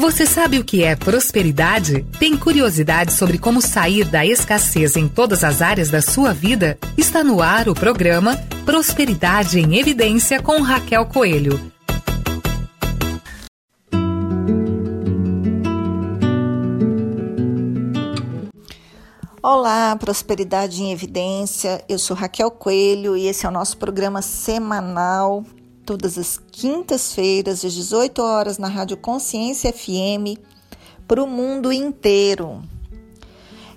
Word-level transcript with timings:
Você 0.00 0.24
sabe 0.24 0.58
o 0.58 0.64
que 0.64 0.82
é 0.82 0.96
prosperidade? 0.96 2.06
Tem 2.18 2.34
curiosidade 2.34 3.12
sobre 3.12 3.36
como 3.36 3.60
sair 3.60 4.02
da 4.06 4.24
escassez 4.24 4.96
em 4.96 5.06
todas 5.06 5.44
as 5.44 5.60
áreas 5.60 5.90
da 5.90 6.00
sua 6.00 6.32
vida? 6.32 6.78
Está 6.96 7.22
no 7.22 7.42
ar 7.42 7.68
o 7.68 7.74
programa 7.74 8.34
Prosperidade 8.64 9.60
em 9.60 9.76
Evidência 9.76 10.40
com 10.40 10.62
Raquel 10.62 11.04
Coelho. 11.04 11.60
Olá, 19.42 19.94
Prosperidade 19.96 20.82
em 20.82 20.92
Evidência. 20.92 21.84
Eu 21.86 21.98
sou 21.98 22.16
Raquel 22.16 22.50
Coelho 22.50 23.18
e 23.18 23.26
esse 23.26 23.44
é 23.44 23.48
o 23.50 23.52
nosso 23.52 23.76
programa 23.76 24.22
semanal 24.22 25.44
todas 25.84 26.18
as 26.18 26.40
quintas-feiras, 26.50 27.64
às 27.64 27.72
18 27.72 28.22
horas, 28.22 28.58
na 28.58 28.68
Rádio 28.68 28.96
Consciência 28.96 29.72
FM, 29.72 30.38
para 31.06 31.22
o 31.22 31.26
mundo 31.26 31.72
inteiro. 31.72 32.62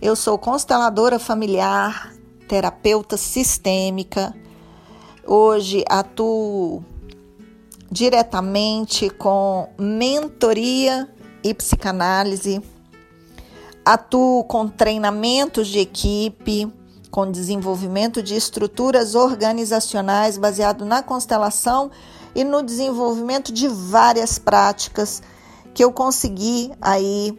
Eu 0.01 0.15
sou 0.15 0.37
consteladora 0.37 1.17
familiar, 1.17 2.13
terapeuta 2.47 3.17
sistêmica. 3.17 4.35
Hoje 5.25 5.83
atuo 5.87 6.83
diretamente 7.89 9.09
com 9.09 9.69
mentoria 9.77 11.09
e 11.43 11.53
psicanálise. 11.53 12.61
Atuo 13.85 14.43
com 14.43 14.67
treinamentos 14.67 15.67
de 15.67 15.79
equipe 15.79 16.71
com 17.13 17.29
desenvolvimento 17.29 18.23
de 18.23 18.35
estruturas 18.35 19.13
organizacionais 19.13 20.35
baseado 20.35 20.83
na 20.83 21.03
constelação 21.03 21.91
e 22.33 22.43
no 22.43 22.63
desenvolvimento 22.63 23.53
de 23.53 23.67
várias 23.67 24.39
práticas 24.39 25.21
que 25.75 25.83
eu 25.83 25.91
consegui 25.91 26.71
aí 26.81 27.37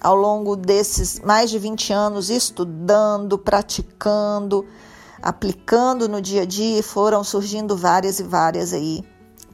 ao 0.00 0.16
longo 0.16 0.56
desses 0.56 1.20
mais 1.20 1.50
de 1.50 1.58
20 1.58 1.92
anos 1.92 2.30
estudando, 2.30 3.36
praticando, 3.36 4.64
aplicando 5.20 6.08
no 6.08 6.22
dia 6.22 6.40
a 6.40 6.46
dia 6.46 6.78
e 6.78 6.82
foram 6.82 7.22
surgindo 7.22 7.76
várias 7.76 8.20
e 8.20 8.22
várias 8.22 8.72
aí 8.72 9.04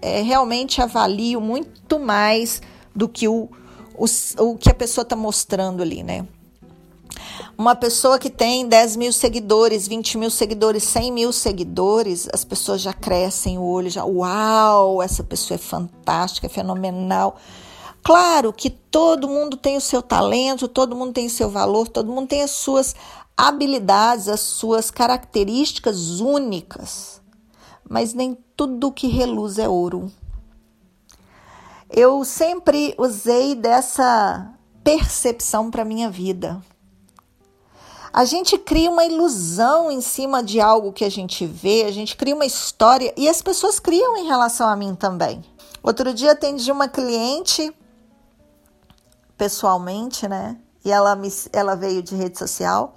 é, 0.00 0.22
realmente 0.22 0.80
avalio 0.80 1.40
muito 1.40 1.98
mais 1.98 2.62
do 2.94 3.08
que 3.08 3.28
o, 3.28 3.48
o, 3.94 4.06
o 4.38 4.56
que 4.56 4.70
a 4.70 4.74
pessoa 4.74 5.02
está 5.02 5.14
mostrando 5.14 5.82
ali, 5.82 6.02
né? 6.02 6.26
Uma 7.60 7.74
pessoa 7.74 8.20
que 8.20 8.30
tem 8.30 8.68
10 8.68 8.94
mil 8.94 9.12
seguidores, 9.12 9.88
20 9.88 10.16
mil 10.16 10.30
seguidores, 10.30 10.84
100 10.84 11.10
mil 11.10 11.32
seguidores, 11.32 12.28
as 12.32 12.44
pessoas 12.44 12.80
já 12.80 12.92
crescem 12.92 13.58
o 13.58 13.62
olho, 13.62 13.90
já, 13.90 14.04
uau, 14.04 15.02
essa 15.02 15.24
pessoa 15.24 15.56
é 15.56 15.58
fantástica, 15.58 16.46
é 16.46 16.48
fenomenal. 16.48 17.36
Claro 18.00 18.52
que 18.52 18.70
todo 18.70 19.26
mundo 19.26 19.56
tem 19.56 19.76
o 19.76 19.80
seu 19.80 20.00
talento, 20.00 20.68
todo 20.68 20.94
mundo 20.94 21.12
tem 21.12 21.26
o 21.26 21.30
seu 21.30 21.50
valor, 21.50 21.88
todo 21.88 22.12
mundo 22.12 22.28
tem 22.28 22.42
as 22.42 22.52
suas 22.52 22.94
habilidades, 23.36 24.28
as 24.28 24.38
suas 24.38 24.88
características 24.88 26.20
únicas, 26.20 27.20
mas 27.90 28.14
nem 28.14 28.38
tudo 28.56 28.92
que 28.92 29.08
reluz 29.08 29.58
é 29.58 29.68
ouro. 29.68 30.12
Eu 31.90 32.24
sempre 32.24 32.94
usei 32.96 33.56
dessa 33.56 34.54
percepção 34.84 35.72
para 35.72 35.84
minha 35.84 36.08
vida. 36.08 36.62
A 38.12 38.24
gente 38.24 38.56
cria 38.56 38.90
uma 38.90 39.04
ilusão 39.04 39.90
em 39.90 40.00
cima 40.00 40.42
de 40.42 40.60
algo 40.60 40.92
que 40.92 41.04
a 41.04 41.10
gente 41.10 41.46
vê, 41.46 41.84
a 41.84 41.90
gente 41.90 42.16
cria 42.16 42.34
uma 42.34 42.46
história 42.46 43.12
e 43.16 43.28
as 43.28 43.42
pessoas 43.42 43.78
criam 43.78 44.16
em 44.16 44.26
relação 44.26 44.68
a 44.68 44.76
mim 44.76 44.94
também. 44.94 45.44
Outro 45.82 46.12
dia 46.12 46.32
atendi 46.32 46.72
uma 46.72 46.88
cliente 46.88 47.72
pessoalmente, 49.36 50.26
né? 50.26 50.56
E 50.84 50.90
ela, 50.90 51.14
me, 51.14 51.28
ela 51.52 51.74
veio 51.76 52.02
de 52.02 52.14
rede 52.14 52.38
social. 52.38 52.96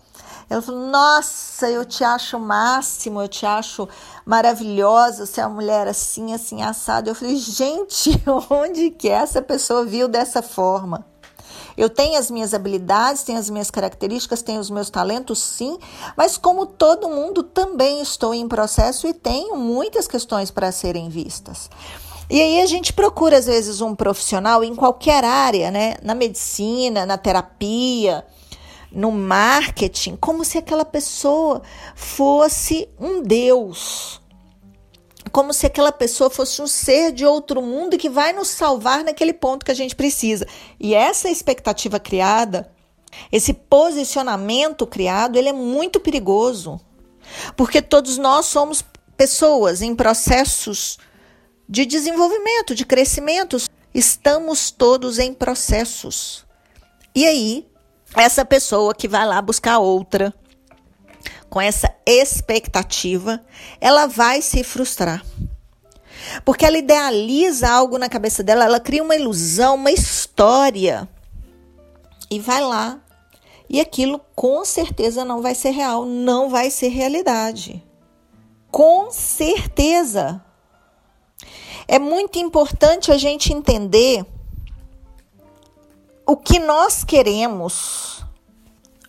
Ela 0.49 0.61
falou: 0.61 0.87
Nossa, 0.87 1.69
eu 1.69 1.85
te 1.85 2.03
acho 2.03 2.39
máximo, 2.39 3.21
eu 3.21 3.27
te 3.27 3.45
acho 3.45 3.87
maravilhosa, 4.25 5.25
você 5.25 5.41
é 5.41 5.45
uma 5.45 5.55
mulher 5.55 5.87
assim, 5.87 6.33
assim, 6.33 6.61
assada. 6.61 7.09
Eu 7.09 7.15
falei: 7.15 7.35
Gente, 7.35 8.11
onde 8.49 8.91
que 8.91 9.07
essa 9.07 9.41
pessoa 9.41 9.85
viu 9.85 10.07
dessa 10.07 10.41
forma? 10.41 11.05
Eu 11.81 11.89
tenho 11.89 12.19
as 12.19 12.29
minhas 12.29 12.53
habilidades, 12.53 13.23
tenho 13.23 13.39
as 13.39 13.49
minhas 13.49 13.71
características, 13.71 14.43
tenho 14.43 14.59
os 14.59 14.69
meus 14.69 14.91
talentos, 14.91 15.39
sim, 15.39 15.79
mas 16.15 16.37
como 16.37 16.67
todo 16.67 17.09
mundo, 17.09 17.41
também 17.41 18.03
estou 18.03 18.35
em 18.35 18.47
processo 18.47 19.07
e 19.07 19.15
tenho 19.15 19.57
muitas 19.57 20.07
questões 20.07 20.51
para 20.51 20.71
serem 20.71 21.09
vistas. 21.09 21.71
E 22.29 22.39
aí 22.39 22.61
a 22.61 22.67
gente 22.67 22.93
procura, 22.93 23.39
às 23.39 23.47
vezes, 23.47 23.81
um 23.81 23.95
profissional 23.95 24.63
em 24.63 24.75
qualquer 24.75 25.23
área, 25.23 25.71
né? 25.71 25.95
Na 26.03 26.13
medicina, 26.13 27.03
na 27.03 27.17
terapia, 27.17 28.23
no 28.91 29.11
marketing, 29.11 30.15
como 30.17 30.45
se 30.45 30.59
aquela 30.59 30.85
pessoa 30.85 31.63
fosse 31.95 32.87
um 32.99 33.23
Deus 33.23 34.20
como 35.31 35.53
se 35.53 35.65
aquela 35.65 35.91
pessoa 35.91 36.29
fosse 36.29 36.61
um 36.61 36.67
ser 36.67 37.11
de 37.11 37.25
outro 37.25 37.61
mundo 37.61 37.97
que 37.97 38.09
vai 38.09 38.33
nos 38.33 38.49
salvar 38.49 39.03
naquele 39.03 39.33
ponto 39.33 39.65
que 39.65 39.71
a 39.71 39.75
gente 39.75 39.95
precisa. 39.95 40.45
E 40.79 40.93
essa 40.93 41.29
expectativa 41.29 41.99
criada, 41.99 42.71
esse 43.31 43.53
posicionamento 43.53 44.85
criado, 44.85 45.37
ele 45.37 45.49
é 45.49 45.53
muito 45.53 45.99
perigoso. 45.99 46.79
Porque 47.55 47.81
todos 47.81 48.17
nós 48.17 48.45
somos 48.45 48.83
pessoas 49.15 49.81
em 49.81 49.95
processos 49.95 50.97
de 51.67 51.85
desenvolvimento, 51.85 52.75
de 52.75 52.85
crescimento. 52.85 53.57
Estamos 53.93 54.71
todos 54.71 55.19
em 55.19 55.33
processos. 55.33 56.45
E 57.15 57.25
aí, 57.25 57.67
essa 58.15 58.43
pessoa 58.43 58.93
que 58.93 59.07
vai 59.07 59.25
lá 59.25 59.41
buscar 59.41 59.79
outra, 59.79 60.33
com 61.51 61.59
essa 61.59 61.93
expectativa, 62.05 63.43
ela 63.81 64.07
vai 64.07 64.41
se 64.41 64.63
frustrar. 64.63 65.21
Porque 66.45 66.65
ela 66.65 66.77
idealiza 66.77 67.69
algo 67.69 67.97
na 67.97 68.07
cabeça 68.07 68.41
dela, 68.41 68.63
ela 68.63 68.79
cria 68.79 69.03
uma 69.03 69.17
ilusão, 69.17 69.75
uma 69.75 69.91
história. 69.91 71.09
E 72.29 72.39
vai 72.39 72.61
lá. 72.61 73.01
E 73.69 73.81
aquilo 73.81 74.21
com 74.33 74.63
certeza 74.63 75.25
não 75.25 75.41
vai 75.41 75.53
ser 75.53 75.71
real, 75.71 76.05
não 76.05 76.49
vai 76.49 76.71
ser 76.71 76.87
realidade. 76.87 77.83
Com 78.71 79.11
certeza. 79.11 80.41
É 81.85 81.99
muito 81.99 82.39
importante 82.39 83.11
a 83.11 83.17
gente 83.17 83.51
entender 83.51 84.25
o 86.25 86.37
que 86.37 86.59
nós 86.59 87.03
queremos 87.03 88.10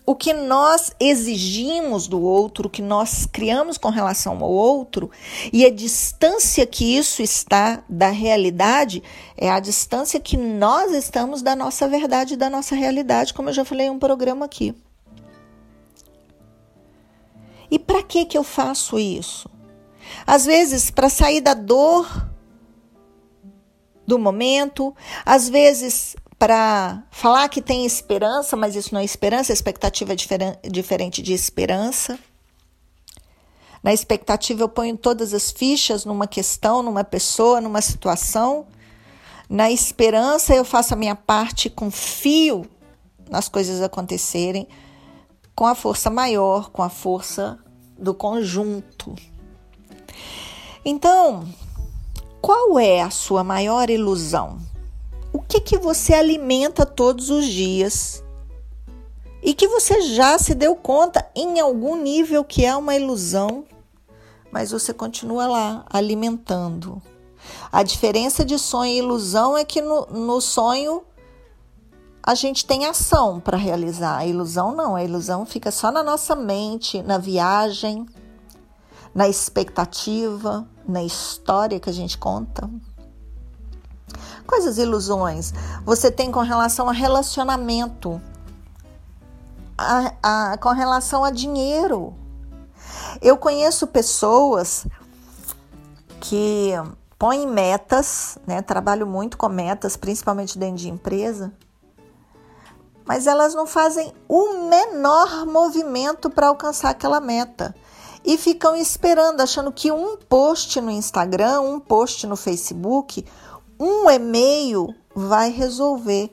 o 0.04 0.14
que 0.14 0.32
nós 0.32 0.92
exigimos 0.98 2.08
do 2.08 2.20
outro, 2.20 2.66
o 2.66 2.70
que 2.70 2.82
nós 2.82 3.26
criamos 3.26 3.78
com 3.78 3.88
relação 3.88 4.42
ao 4.42 4.50
outro, 4.50 5.10
e 5.52 5.64
a 5.64 5.70
distância 5.70 6.66
que 6.66 6.96
isso 6.96 7.22
está 7.22 7.82
da 7.88 8.10
realidade 8.10 9.02
é 9.36 9.48
a 9.48 9.60
distância 9.60 10.18
que 10.18 10.36
nós 10.36 10.92
estamos 10.92 11.40
da 11.40 11.54
nossa 11.54 11.86
verdade, 11.86 12.36
da 12.36 12.50
nossa 12.50 12.74
realidade, 12.74 13.32
como 13.32 13.48
eu 13.48 13.52
já 13.52 13.64
falei 13.64 13.86
em 13.86 13.90
um 13.90 13.98
programa 13.98 14.44
aqui. 14.44 14.74
E 17.70 17.78
para 17.78 18.02
que 18.02 18.24
que 18.24 18.36
eu 18.36 18.44
faço 18.44 18.98
isso? 18.98 19.48
Às 20.26 20.44
vezes 20.44 20.90
para 20.90 21.08
sair 21.08 21.40
da 21.40 21.54
dor 21.54 22.28
do 24.06 24.18
momento, 24.18 24.94
às 25.24 25.48
vezes 25.48 26.16
para 26.42 27.04
falar 27.12 27.48
que 27.48 27.62
tem 27.62 27.86
esperança, 27.86 28.56
mas 28.56 28.74
isso 28.74 28.92
não 28.92 29.00
é 29.00 29.04
esperança, 29.04 29.52
a 29.52 29.54
expectativa 29.54 30.12
é 30.12 30.68
diferente 30.68 31.22
de 31.22 31.32
esperança. 31.32 32.18
Na 33.80 33.92
expectativa, 33.92 34.60
eu 34.60 34.68
ponho 34.68 34.96
todas 34.96 35.32
as 35.34 35.52
fichas 35.52 36.04
numa 36.04 36.26
questão, 36.26 36.82
numa 36.82 37.04
pessoa, 37.04 37.60
numa 37.60 37.80
situação. 37.80 38.66
Na 39.48 39.70
esperança, 39.70 40.52
eu 40.52 40.64
faço 40.64 40.94
a 40.94 40.96
minha 40.96 41.14
parte, 41.14 41.70
confio 41.70 42.66
nas 43.30 43.48
coisas 43.48 43.80
acontecerem 43.80 44.66
com 45.54 45.64
a 45.64 45.76
força 45.76 46.10
maior, 46.10 46.70
com 46.70 46.82
a 46.82 46.88
força 46.88 47.56
do 47.96 48.12
conjunto. 48.12 49.14
Então, 50.84 51.46
qual 52.40 52.80
é 52.80 53.00
a 53.00 53.10
sua 53.10 53.44
maior 53.44 53.88
ilusão? 53.88 54.71
O 55.32 55.40
que, 55.40 55.60
que 55.60 55.78
você 55.78 56.14
alimenta 56.14 56.84
todos 56.84 57.30
os 57.30 57.46
dias 57.46 58.22
e 59.42 59.54
que 59.54 59.66
você 59.66 60.02
já 60.02 60.38
se 60.38 60.54
deu 60.54 60.76
conta 60.76 61.26
em 61.34 61.58
algum 61.58 61.96
nível 61.96 62.44
que 62.44 62.64
é 62.64 62.76
uma 62.76 62.94
ilusão, 62.94 63.64
mas 64.50 64.70
você 64.70 64.92
continua 64.92 65.46
lá 65.46 65.84
alimentando. 65.90 67.02
A 67.72 67.82
diferença 67.82 68.44
de 68.44 68.58
sonho 68.58 68.92
e 68.92 68.98
ilusão 68.98 69.56
é 69.56 69.64
que 69.64 69.80
no, 69.80 70.06
no 70.06 70.40
sonho 70.40 71.02
a 72.22 72.36
gente 72.36 72.64
tem 72.64 72.86
ação 72.86 73.40
para 73.40 73.56
realizar. 73.56 74.18
A 74.18 74.26
ilusão 74.26 74.72
não, 74.74 74.94
a 74.94 75.02
ilusão 75.02 75.44
fica 75.44 75.72
só 75.72 75.90
na 75.90 76.04
nossa 76.04 76.36
mente, 76.36 77.02
na 77.02 77.18
viagem, 77.18 78.06
na 79.12 79.28
expectativa, 79.28 80.68
na 80.86 81.02
história 81.02 81.80
que 81.80 81.90
a 81.90 81.92
gente 81.92 82.16
conta. 82.16 82.70
Quais 84.46 84.66
as 84.66 84.78
ilusões 84.78 85.52
você 85.84 86.10
tem 86.10 86.30
com 86.30 86.40
relação 86.40 86.88
a 86.88 86.92
relacionamento? 86.92 88.20
A, 89.76 90.12
a, 90.22 90.58
com 90.58 90.70
relação 90.70 91.24
a 91.24 91.30
dinheiro? 91.30 92.14
Eu 93.20 93.36
conheço 93.36 93.86
pessoas 93.86 94.86
que 96.20 96.72
põem 97.18 97.46
metas, 97.46 98.38
né? 98.46 98.62
Trabalho 98.62 99.06
muito 99.06 99.36
com 99.36 99.48
metas, 99.48 99.96
principalmente 99.96 100.58
dentro 100.58 100.76
de 100.76 100.88
empresa, 100.88 101.52
mas 103.04 103.26
elas 103.26 103.54
não 103.54 103.66
fazem 103.66 104.12
o 104.28 104.68
menor 104.68 105.46
movimento 105.46 106.30
para 106.30 106.48
alcançar 106.48 106.90
aquela 106.90 107.20
meta 107.20 107.74
e 108.24 108.38
ficam 108.38 108.76
esperando, 108.76 109.40
achando 109.40 109.72
que 109.72 109.90
um 109.90 110.16
post 110.16 110.80
no 110.80 110.90
Instagram, 110.90 111.60
um 111.60 111.80
post 111.80 112.26
no 112.26 112.36
Facebook, 112.36 113.24
um 113.82 114.08
e-mail 114.08 114.94
vai 115.12 115.50
resolver 115.50 116.30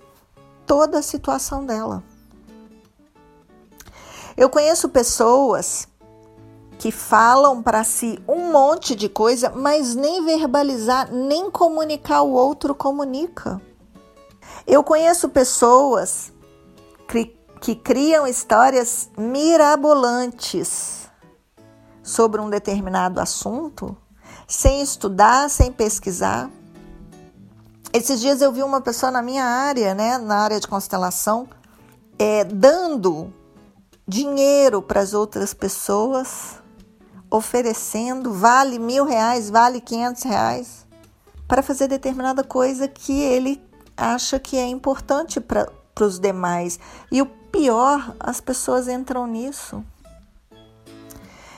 toda 0.67 0.99
a 0.99 1.01
situação 1.01 1.65
dela. 1.65 2.03
Eu 4.37 4.49
conheço 4.51 4.87
pessoas 4.89 5.87
que 6.77 6.91
falam 6.91 7.63
para 7.63 7.83
si 7.83 8.23
um 8.27 8.51
monte 8.51 8.95
de 8.95 9.09
coisa, 9.09 9.49
mas 9.49 9.95
nem 9.95 10.23
verbalizar, 10.23 11.11
nem 11.11 11.49
comunicar 11.49 12.21
o 12.21 12.33
outro 12.33 12.75
comunica. 12.75 13.59
Eu 14.67 14.83
conheço 14.83 15.27
pessoas 15.27 16.31
que, 17.07 17.35
que 17.59 17.75
criam 17.75 18.27
histórias 18.27 19.09
mirabolantes 19.17 21.09
sobre 22.03 22.39
um 22.39 22.49
determinado 22.49 23.19
assunto, 23.19 23.97
sem 24.47 24.81
estudar, 24.81 25.49
sem 25.49 25.71
pesquisar. 25.71 26.49
Esses 27.91 28.19
dias 28.19 28.39
eu 28.39 28.51
vi 28.51 28.61
uma 28.61 28.81
pessoa 28.81 29.11
na 29.11 29.19
minha 29.19 29.43
área, 29.43 29.95
né, 29.95 30.19
na 30.19 30.37
área 30.37 30.59
de 30.59 30.67
constelação, 30.67 31.49
é, 32.19 32.43
dando 32.43 33.33
dinheiro 34.07 34.79
para 34.79 35.01
as 35.01 35.15
outras 35.15 35.55
pessoas, 35.55 36.61
oferecendo, 37.31 38.31
vale 38.31 38.77
mil 38.77 39.05
reais, 39.05 39.49
vale 39.49 39.81
quinhentos 39.81 40.21
reais, 40.21 40.85
para 41.47 41.63
fazer 41.63 41.87
determinada 41.87 42.43
coisa 42.43 42.87
que 42.87 43.21
ele 43.23 43.59
acha 43.97 44.39
que 44.39 44.55
é 44.55 44.67
importante 44.67 45.39
para 45.39 45.67
os 45.99 46.19
demais. 46.19 46.79
E 47.11 47.23
o 47.23 47.25
pior, 47.25 48.15
as 48.19 48.39
pessoas 48.39 48.87
entram 48.87 49.25
nisso. 49.25 49.83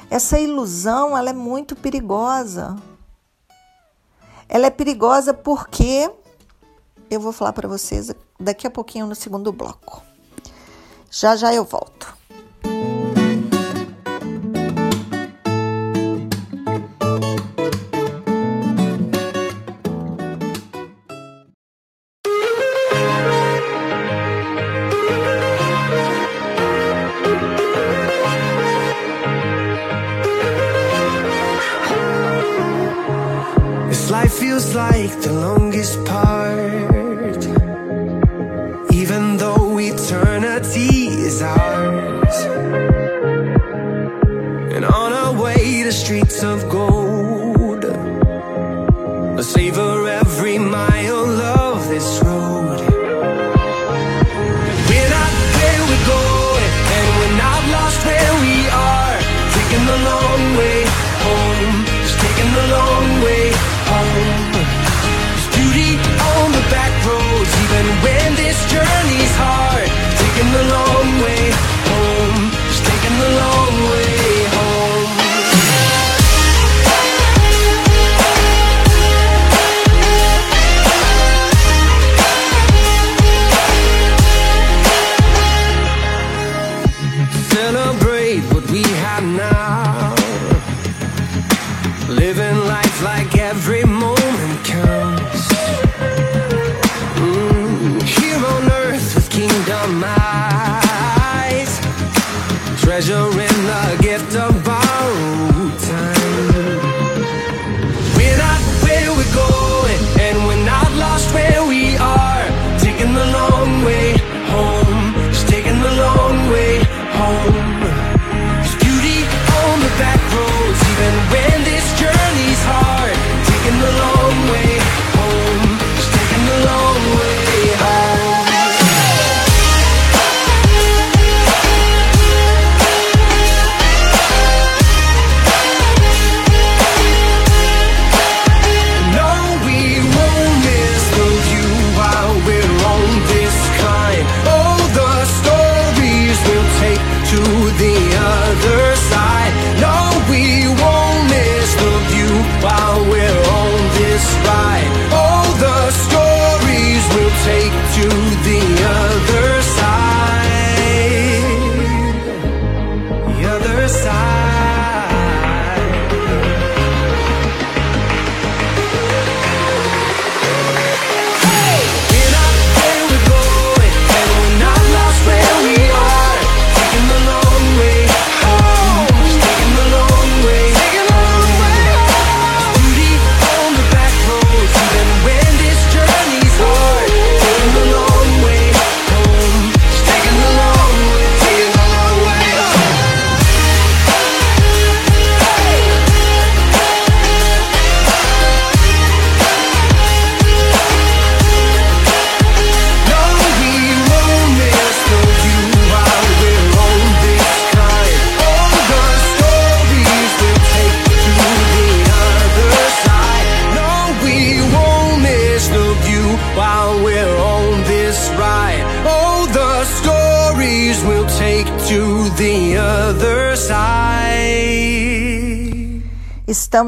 Essa 0.10 0.40
ilusão, 0.40 1.18
ela 1.18 1.32
é 1.32 1.34
muito 1.34 1.76
perigosa. 1.76 2.78
Ela 4.48 4.68
é 4.68 4.70
perigosa 4.70 5.34
porque 5.34 6.10
eu 7.12 7.20
vou 7.20 7.34
falar 7.34 7.52
para 7.52 7.68
vocês 7.68 8.10
daqui 8.40 8.66
a 8.66 8.72
pouquinho 8.72 9.06
no 9.06 9.14
segundo 9.14 9.52
bloco. 9.52 10.02
Já 11.12 11.36
já 11.36 11.54
eu 11.54 11.66
volto. 11.66 12.21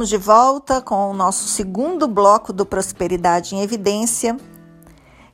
Estamos 0.03 0.09
de 0.09 0.17
volta 0.17 0.81
com 0.81 1.11
o 1.11 1.13
nosso 1.13 1.47
segundo 1.47 2.09
bloco 2.09 2.51
do 2.51 2.65
Prosperidade 2.65 3.55
em 3.55 3.61
Evidência. 3.61 4.37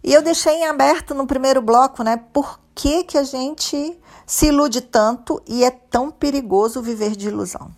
E 0.03 0.13
eu 0.13 0.21
deixei 0.21 0.57
em 0.57 0.67
aberto 0.67 1.15
no 1.15 1.25
primeiro 1.25 1.59
bloco, 1.59 2.03
né? 2.03 2.17
Por 2.31 2.59
que, 2.75 3.03
que 3.03 3.17
a 3.17 3.23
gente 3.23 3.99
se 4.27 4.45
ilude 4.45 4.81
tanto 4.81 5.41
e 5.47 5.63
é 5.63 5.71
tão 5.71 6.11
perigoso 6.11 6.83
viver 6.83 7.15
de 7.15 7.29
ilusão? 7.29 7.71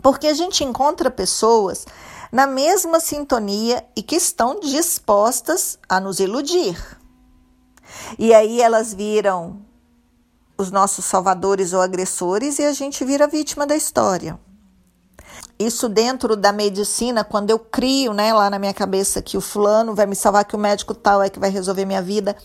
Porque 0.00 0.28
a 0.28 0.34
gente 0.34 0.62
encontra 0.62 1.10
pessoas 1.10 1.84
na 2.30 2.46
mesma 2.46 3.00
sintonia 3.00 3.84
e 3.96 4.04
que 4.04 4.14
estão 4.14 4.60
dispostas 4.60 5.80
a 5.88 5.98
nos 5.98 6.20
iludir. 6.20 6.78
E 8.16 8.32
aí 8.32 8.60
elas 8.60 8.94
viram 8.94 9.60
os 10.56 10.70
nossos 10.70 11.04
salvadores 11.04 11.72
ou 11.72 11.80
agressores 11.80 12.60
e 12.60 12.64
a 12.64 12.72
gente 12.72 13.04
vira 13.04 13.26
vítima 13.26 13.66
da 13.66 13.74
história. 13.74 14.38
Isso 15.58 15.88
dentro 15.88 16.36
da 16.36 16.50
medicina, 16.50 17.22
quando 17.22 17.50
eu 17.50 17.58
crio, 17.58 18.12
né, 18.12 18.32
lá 18.32 18.50
na 18.50 18.58
minha 18.58 18.74
cabeça 18.74 19.22
que 19.22 19.36
o 19.36 19.40
fulano 19.40 19.94
vai 19.94 20.06
me 20.06 20.16
salvar, 20.16 20.44
que 20.44 20.56
o 20.56 20.58
médico 20.58 20.94
tal 20.94 21.22
é 21.22 21.28
que 21.28 21.38
vai 21.38 21.50
resolver 21.50 21.84
minha 21.84 22.02
vida. 22.02 22.36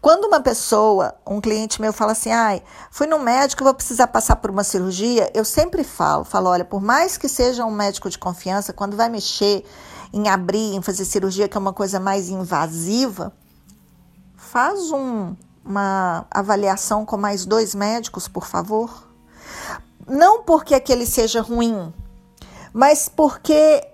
Quando 0.00 0.24
uma 0.24 0.40
pessoa, 0.40 1.14
um 1.26 1.40
cliente 1.40 1.80
meu 1.80 1.92
fala 1.92 2.12
assim, 2.12 2.30
ai, 2.30 2.62
fui 2.90 3.06
no 3.06 3.18
médico, 3.18 3.62
vou 3.62 3.74
precisar 3.74 4.08
passar 4.08 4.36
por 4.36 4.50
uma 4.50 4.64
cirurgia, 4.64 5.30
eu 5.34 5.44
sempre 5.44 5.84
falo, 5.84 6.24
falo, 6.24 6.48
olha, 6.48 6.64
por 6.64 6.80
mais 6.80 7.16
que 7.16 7.28
seja 7.28 7.64
um 7.64 7.70
médico 7.70 8.10
de 8.10 8.18
confiança, 8.18 8.72
quando 8.72 8.96
vai 8.96 9.08
mexer 9.08 9.64
em 10.12 10.28
abrir, 10.28 10.74
em 10.74 10.82
fazer 10.82 11.04
cirurgia, 11.04 11.48
que 11.48 11.56
é 11.56 11.60
uma 11.60 11.72
coisa 11.72 12.00
mais 12.00 12.28
invasiva, 12.28 13.32
faz 14.36 14.90
um, 14.90 15.36
uma 15.64 16.26
avaliação 16.30 17.04
com 17.04 17.16
mais 17.16 17.44
dois 17.44 17.74
médicos, 17.74 18.26
por 18.26 18.46
favor. 18.46 19.06
Não 20.06 20.42
porque 20.42 20.74
aquele 20.74 21.04
seja 21.04 21.42
ruim, 21.42 21.92
mas 22.78 23.08
porque 23.08 23.84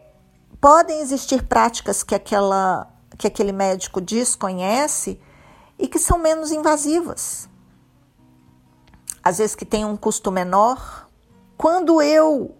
podem 0.60 1.00
existir 1.00 1.42
práticas 1.44 2.02
que, 2.02 2.14
aquela, 2.14 2.86
que 3.16 3.26
aquele 3.26 3.50
médico 3.50 3.98
desconhece 3.98 5.18
e 5.78 5.88
que 5.88 5.98
são 5.98 6.18
menos 6.18 6.52
invasivas. 6.52 7.48
Às 9.22 9.38
vezes 9.38 9.56
que 9.56 9.64
tem 9.64 9.86
um 9.86 9.96
custo 9.96 10.30
menor. 10.30 11.08
Quando 11.56 12.02
eu 12.02 12.54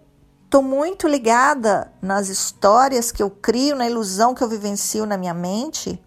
estou 0.47 0.63
muito 0.63 1.07
ligada 1.07 1.93
nas 2.01 2.31
histórias 2.31 3.13
que 3.13 3.23
eu 3.23 3.29
crio, 3.29 3.77
na 3.77 3.87
ilusão 3.87 4.33
que 4.35 4.43
eu 4.43 4.49
vivencio 4.49 5.05
na 5.05 5.19
minha 5.19 5.35
mente, 5.35 6.03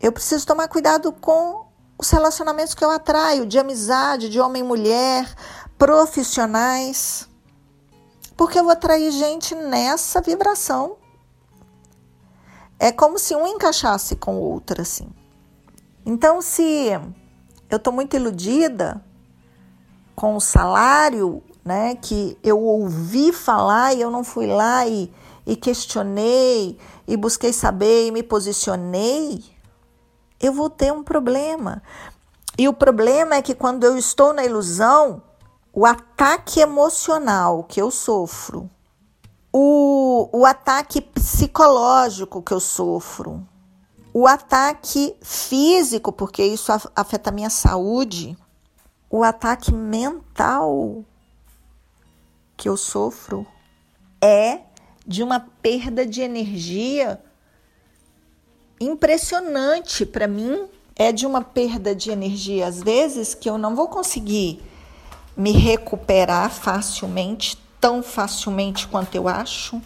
eu 0.00 0.10
preciso 0.10 0.44
tomar 0.44 0.66
cuidado 0.66 1.12
com 1.12 1.68
os 1.96 2.10
relacionamentos 2.10 2.74
que 2.74 2.84
eu 2.84 2.90
atraio, 2.90 3.46
de 3.46 3.60
amizade, 3.60 4.28
de 4.28 4.40
homem 4.40 4.60
e 4.60 4.66
mulher, 4.66 5.32
profissionais. 5.78 7.30
Porque 8.42 8.58
eu 8.58 8.64
vou 8.64 8.72
atrair 8.72 9.12
gente 9.12 9.54
nessa 9.54 10.20
vibração. 10.20 10.96
É 12.76 12.90
como 12.90 13.16
se 13.16 13.36
um 13.36 13.46
encaixasse 13.46 14.16
com 14.16 14.34
o 14.34 14.40
outro, 14.40 14.82
assim. 14.82 15.08
Então, 16.04 16.42
se 16.42 16.88
eu 17.70 17.76
estou 17.76 17.92
muito 17.92 18.16
iludida 18.16 19.00
com 20.16 20.34
o 20.34 20.40
salário, 20.40 21.40
né, 21.64 21.94
que 21.94 22.36
eu 22.42 22.58
ouvi 22.58 23.32
falar 23.32 23.94
e 23.94 24.00
eu 24.00 24.10
não 24.10 24.24
fui 24.24 24.48
lá 24.48 24.88
e, 24.88 25.08
e 25.46 25.54
questionei 25.54 26.76
e 27.06 27.16
busquei 27.16 27.52
saber 27.52 28.08
e 28.08 28.10
me 28.10 28.24
posicionei, 28.24 29.44
eu 30.40 30.52
vou 30.52 30.68
ter 30.68 30.92
um 30.92 31.04
problema. 31.04 31.80
E 32.58 32.68
o 32.68 32.72
problema 32.72 33.36
é 33.36 33.40
que 33.40 33.54
quando 33.54 33.84
eu 33.84 33.96
estou 33.96 34.32
na 34.32 34.44
ilusão, 34.44 35.22
o 35.72 35.86
ataque 35.86 36.60
emocional 36.60 37.64
que 37.64 37.80
eu 37.80 37.90
sofro, 37.90 38.70
o, 39.50 40.28
o 40.32 40.44
ataque 40.44 41.00
psicológico 41.00 42.42
que 42.42 42.52
eu 42.52 42.60
sofro, 42.60 43.46
o 44.12 44.26
ataque 44.26 45.16
físico, 45.22 46.12
porque 46.12 46.44
isso 46.44 46.70
afeta 46.94 47.30
a 47.30 47.32
minha 47.32 47.48
saúde, 47.48 48.36
o 49.08 49.22
ataque 49.22 49.72
mental 49.72 51.02
que 52.56 52.68
eu 52.68 52.76
sofro 52.76 53.46
é 54.20 54.60
de 55.06 55.22
uma 55.22 55.40
perda 55.40 56.04
de 56.04 56.20
energia 56.20 57.20
impressionante 58.78 60.04
para 60.04 60.26
mim. 60.26 60.68
É 60.94 61.10
de 61.10 61.26
uma 61.26 61.40
perda 61.40 61.94
de 61.94 62.10
energia, 62.10 62.66
às 62.66 62.82
vezes, 62.82 63.34
que 63.34 63.48
eu 63.48 63.56
não 63.56 63.74
vou 63.74 63.88
conseguir 63.88 64.62
me 65.36 65.52
recuperar 65.52 66.50
facilmente, 66.50 67.58
tão 67.80 68.02
facilmente 68.02 68.86
quanto 68.86 69.14
eu 69.14 69.28
acho. 69.28 69.80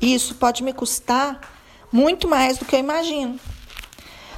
E 0.00 0.14
isso 0.14 0.34
pode 0.34 0.62
me 0.62 0.72
custar 0.72 1.40
muito 1.90 2.28
mais 2.28 2.58
do 2.58 2.64
que 2.64 2.76
eu 2.76 2.80
imagino. 2.80 3.38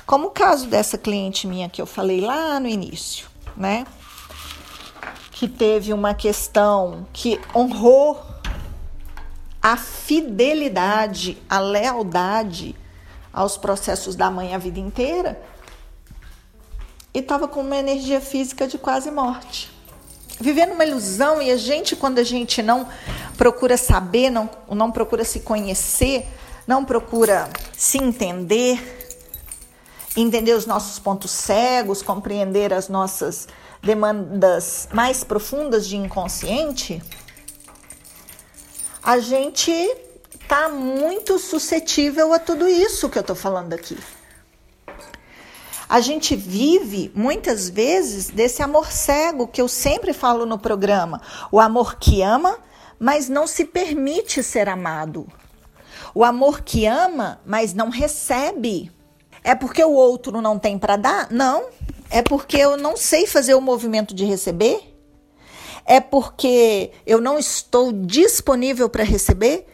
Como 0.06 0.28
o 0.28 0.30
caso 0.30 0.66
dessa 0.66 0.96
cliente 0.96 1.46
minha 1.46 1.68
que 1.68 1.82
eu 1.82 1.86
falei 1.86 2.20
lá 2.20 2.58
no 2.58 2.68
início, 2.68 3.28
né? 3.56 3.86
Que 5.32 5.46
teve 5.46 5.92
uma 5.92 6.14
questão 6.14 7.06
que 7.12 7.40
honrou 7.54 8.24
a 9.60 9.76
fidelidade, 9.76 11.36
a 11.48 11.58
lealdade 11.58 12.74
aos 13.32 13.56
processos 13.56 14.16
da 14.16 14.30
mãe 14.30 14.54
a 14.54 14.58
vida 14.58 14.80
inteira 14.80 15.40
e 17.12 17.18
estava 17.18 17.46
com 17.46 17.60
uma 17.60 17.76
energia 17.76 18.20
física 18.20 18.66
de 18.66 18.78
quase 18.78 19.10
morte 19.10 19.77
vivendo 20.40 20.72
uma 20.72 20.84
ilusão 20.84 21.42
e 21.42 21.50
a 21.50 21.56
gente, 21.56 21.96
quando 21.96 22.18
a 22.18 22.24
gente 22.24 22.62
não 22.62 22.88
procura 23.36 23.76
saber, 23.76 24.30
não, 24.30 24.48
não 24.70 24.90
procura 24.90 25.24
se 25.24 25.40
conhecer, 25.40 26.26
não 26.66 26.84
procura 26.84 27.48
se 27.76 27.98
entender, 27.98 29.16
entender 30.16 30.52
os 30.52 30.66
nossos 30.66 30.98
pontos 30.98 31.30
cegos, 31.30 32.02
compreender 32.02 32.72
as 32.72 32.88
nossas 32.88 33.48
demandas 33.82 34.88
mais 34.92 35.24
profundas 35.24 35.86
de 35.86 35.96
inconsciente, 35.96 37.02
a 39.02 39.18
gente 39.18 39.72
está 40.34 40.68
muito 40.68 41.38
suscetível 41.38 42.32
a 42.32 42.38
tudo 42.38 42.68
isso 42.68 43.08
que 43.08 43.18
eu 43.18 43.22
estou 43.22 43.36
falando 43.36 43.72
aqui. 43.72 43.96
A 45.88 46.00
gente 46.00 46.36
vive 46.36 47.10
muitas 47.14 47.70
vezes 47.70 48.28
desse 48.28 48.62
amor 48.62 48.92
cego 48.92 49.48
que 49.48 49.60
eu 49.60 49.68
sempre 49.68 50.12
falo 50.12 50.44
no 50.44 50.58
programa, 50.58 51.22
o 51.50 51.58
amor 51.58 51.96
que 51.96 52.20
ama, 52.20 52.58
mas 52.98 53.28
não 53.28 53.46
se 53.46 53.64
permite 53.64 54.42
ser 54.42 54.68
amado. 54.68 55.26
O 56.14 56.24
amor 56.24 56.60
que 56.60 56.84
ama, 56.84 57.40
mas 57.46 57.72
não 57.72 57.88
recebe. 57.88 58.92
É 59.42 59.54
porque 59.54 59.82
o 59.82 59.92
outro 59.92 60.42
não 60.42 60.58
tem 60.58 60.78
para 60.78 60.96
dar? 60.96 61.30
Não. 61.30 61.68
É 62.10 62.22
porque 62.22 62.56
eu 62.56 62.76
não 62.76 62.96
sei 62.96 63.26
fazer 63.26 63.54
o 63.54 63.60
movimento 63.60 64.14
de 64.14 64.24
receber? 64.24 64.94
É 65.86 66.00
porque 66.00 66.90
eu 67.06 67.20
não 67.20 67.38
estou 67.38 67.92
disponível 67.92 68.90
para 68.90 69.04
receber? 69.04 69.66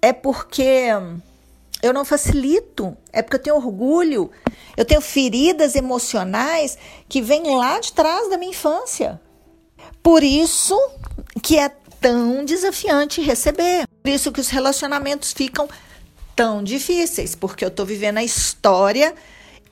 É 0.00 0.12
porque 0.12 0.88
eu 1.82 1.92
não 1.92 2.04
facilito? 2.04 2.96
É 3.12 3.22
porque 3.22 3.36
eu 3.36 3.42
tenho 3.42 3.56
orgulho? 3.56 4.30
Eu 4.76 4.84
tenho 4.84 5.00
feridas 5.00 5.74
emocionais 5.74 6.76
que 7.08 7.20
vêm 7.20 7.56
lá 7.56 7.78
de 7.78 7.92
trás 7.92 8.28
da 8.28 8.36
minha 8.36 8.50
infância. 8.50 9.20
Por 10.02 10.22
isso 10.22 10.76
que 11.42 11.58
é 11.58 11.68
tão 12.00 12.44
desafiante 12.44 13.20
receber. 13.20 13.86
Por 14.02 14.10
isso 14.10 14.32
que 14.32 14.40
os 14.40 14.48
relacionamentos 14.48 15.32
ficam 15.32 15.68
tão 16.34 16.62
difíceis, 16.62 17.34
porque 17.34 17.64
eu 17.64 17.68
estou 17.68 17.84
vivendo 17.84 18.18
a 18.18 18.24
história 18.24 19.14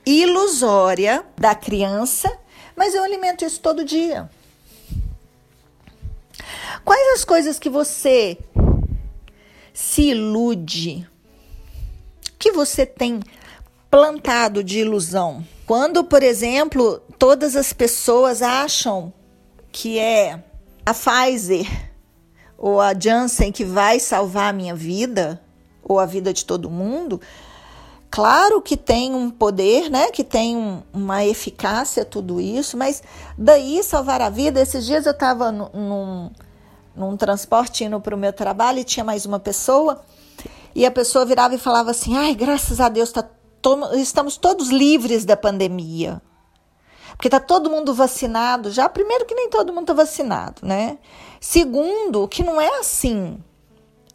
ilusória 0.05 1.25
da 1.37 1.53
criança, 1.55 2.31
mas 2.75 2.93
eu 2.93 3.03
alimento 3.03 3.43
isso 3.43 3.59
todo 3.59 3.83
dia. 3.83 4.29
Quais 6.83 7.13
as 7.15 7.25
coisas 7.25 7.59
que 7.59 7.69
você 7.69 8.37
se 9.73 10.03
ilude? 10.03 11.07
Que 12.39 12.51
você 12.51 12.85
tem 12.85 13.19
plantado 13.89 14.63
de 14.63 14.79
ilusão? 14.79 15.45
Quando, 15.65 16.03
por 16.03 16.21
exemplo, 16.23 17.01
todas 17.17 17.55
as 17.55 17.73
pessoas 17.73 18.41
acham 18.41 19.11
que 19.71 19.99
é 19.99 20.43
a 20.85 20.93
Pfizer 20.93 21.67
ou 22.57 22.79
a 22.79 22.93
Janssen 22.97 23.51
que 23.51 23.65
vai 23.65 23.99
salvar 23.99 24.49
a 24.49 24.53
minha 24.53 24.75
vida 24.75 25.41
ou 25.83 25.99
a 25.99 26.05
vida 26.05 26.33
de 26.33 26.45
todo 26.45 26.69
mundo, 26.69 27.19
claro 28.09 28.61
que 28.61 28.77
tem 28.77 29.13
um 29.13 29.29
poder, 29.29 29.89
né? 29.89 30.11
Que 30.11 30.23
tem 30.23 30.55
um, 30.55 30.83
uma 30.93 31.25
eficácia 31.25 32.05
tudo 32.05 32.39
isso, 32.39 32.77
mas 32.77 33.01
daí 33.37 33.83
salvar 33.83 34.21
a 34.21 34.29
vida. 34.29 34.61
Esses 34.61 34.85
dias 34.85 35.05
eu 35.05 35.11
estava 35.11 35.51
num, 35.51 36.29
num 36.95 37.17
transporte 37.17 37.83
indo 37.83 37.99
para 37.99 38.15
o 38.15 38.17
meu 38.17 38.31
trabalho 38.31 38.79
e 38.79 38.83
tinha 38.83 39.03
mais 39.03 39.25
uma 39.25 39.39
pessoa 39.39 40.03
e 40.77 40.85
a 40.85 40.91
pessoa 40.91 41.25
virava 41.25 41.55
e 41.55 41.57
falava 41.57 41.89
assim: 41.89 42.15
"Ai, 42.15 42.35
graças 42.35 42.79
a 42.79 42.87
Deus, 42.87 43.11
tá 43.11 43.23
to 43.61 43.95
estamos 43.95 44.37
todos 44.37 44.69
livres 44.69 45.25
da 45.25 45.35
pandemia". 45.35 46.21
Porque 47.15 47.31
tá 47.31 47.39
todo 47.39 47.67
mundo 47.67 47.95
vacinado 47.95 48.71
já. 48.71 48.87
Primeiro 48.87 49.25
que 49.25 49.33
nem 49.33 49.49
todo 49.49 49.73
mundo 49.73 49.87
tá 49.87 49.93
vacinado, 49.93 50.61
né? 50.63 50.99
Segundo, 51.41 52.27
que 52.27 52.43
não 52.43 52.61
é 52.61 52.79
assim. 52.79 53.43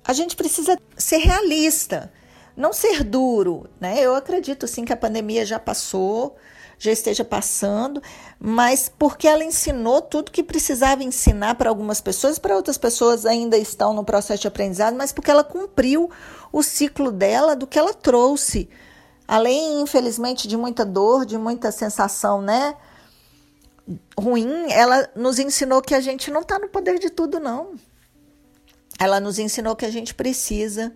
A 0.05 0.13
gente 0.13 0.37
precisa 0.37 0.79
ser 0.97 1.19
realista, 1.19 2.13
não 2.57 2.73
ser 2.73 3.03
duro, 3.03 3.69
né? 3.81 3.99
Eu 4.01 4.15
acredito 4.15 4.69
sim 4.69 4.85
que 4.85 4.93
a 4.93 4.97
pandemia 4.97 5.45
já 5.45 5.59
passou, 5.59 6.37
já 6.83 6.91
esteja 6.91 7.25
passando, 7.25 8.03
mas 8.41 8.91
porque 8.99 9.29
ela 9.29 9.45
ensinou 9.45 10.03
tudo 10.03 10.33
que 10.33 10.43
precisava 10.43 11.05
ensinar 11.05 11.55
para 11.55 11.71
algumas 11.71 12.01
pessoas, 12.01 12.41
para 12.41 12.57
outras 12.57 12.77
pessoas 12.77 13.25
ainda 13.25 13.57
estão 13.57 13.95
no 13.95 14.05
processo 14.05 14.43
de 14.43 14.49
aprendizado, 14.49 14.97
mas 14.97 15.13
porque 15.13 15.31
ela 15.31 15.45
cumpriu 15.45 16.11
o 16.53 16.61
ciclo 16.61 17.13
dela 17.13 17.55
do 17.55 17.69
que 17.69 17.79
ela 17.79 17.95
trouxe. 17.95 18.69
Além, 19.29 19.81
infelizmente, 19.81 20.49
de 20.49 20.57
muita 20.57 20.85
dor, 20.85 21.25
de 21.25 21.39
muita 21.39 21.71
sensação, 21.71 22.43
né? 22.43 22.75
ruim, 24.19 24.71
ela 24.71 25.09
nos 25.15 25.39
ensinou 25.39 25.83
que 25.83 25.95
a 25.95 26.01
gente 26.01 26.31
não 26.31 26.41
está 26.41 26.59
no 26.59 26.69
poder 26.69 26.99
de 26.99 27.11
tudo, 27.11 27.39
não. 27.39 27.75
Ela 28.99 29.21
nos 29.21 29.39
ensinou 29.39 29.77
que 29.77 29.85
a 29.85 29.91
gente 29.91 30.15
precisa 30.15 30.93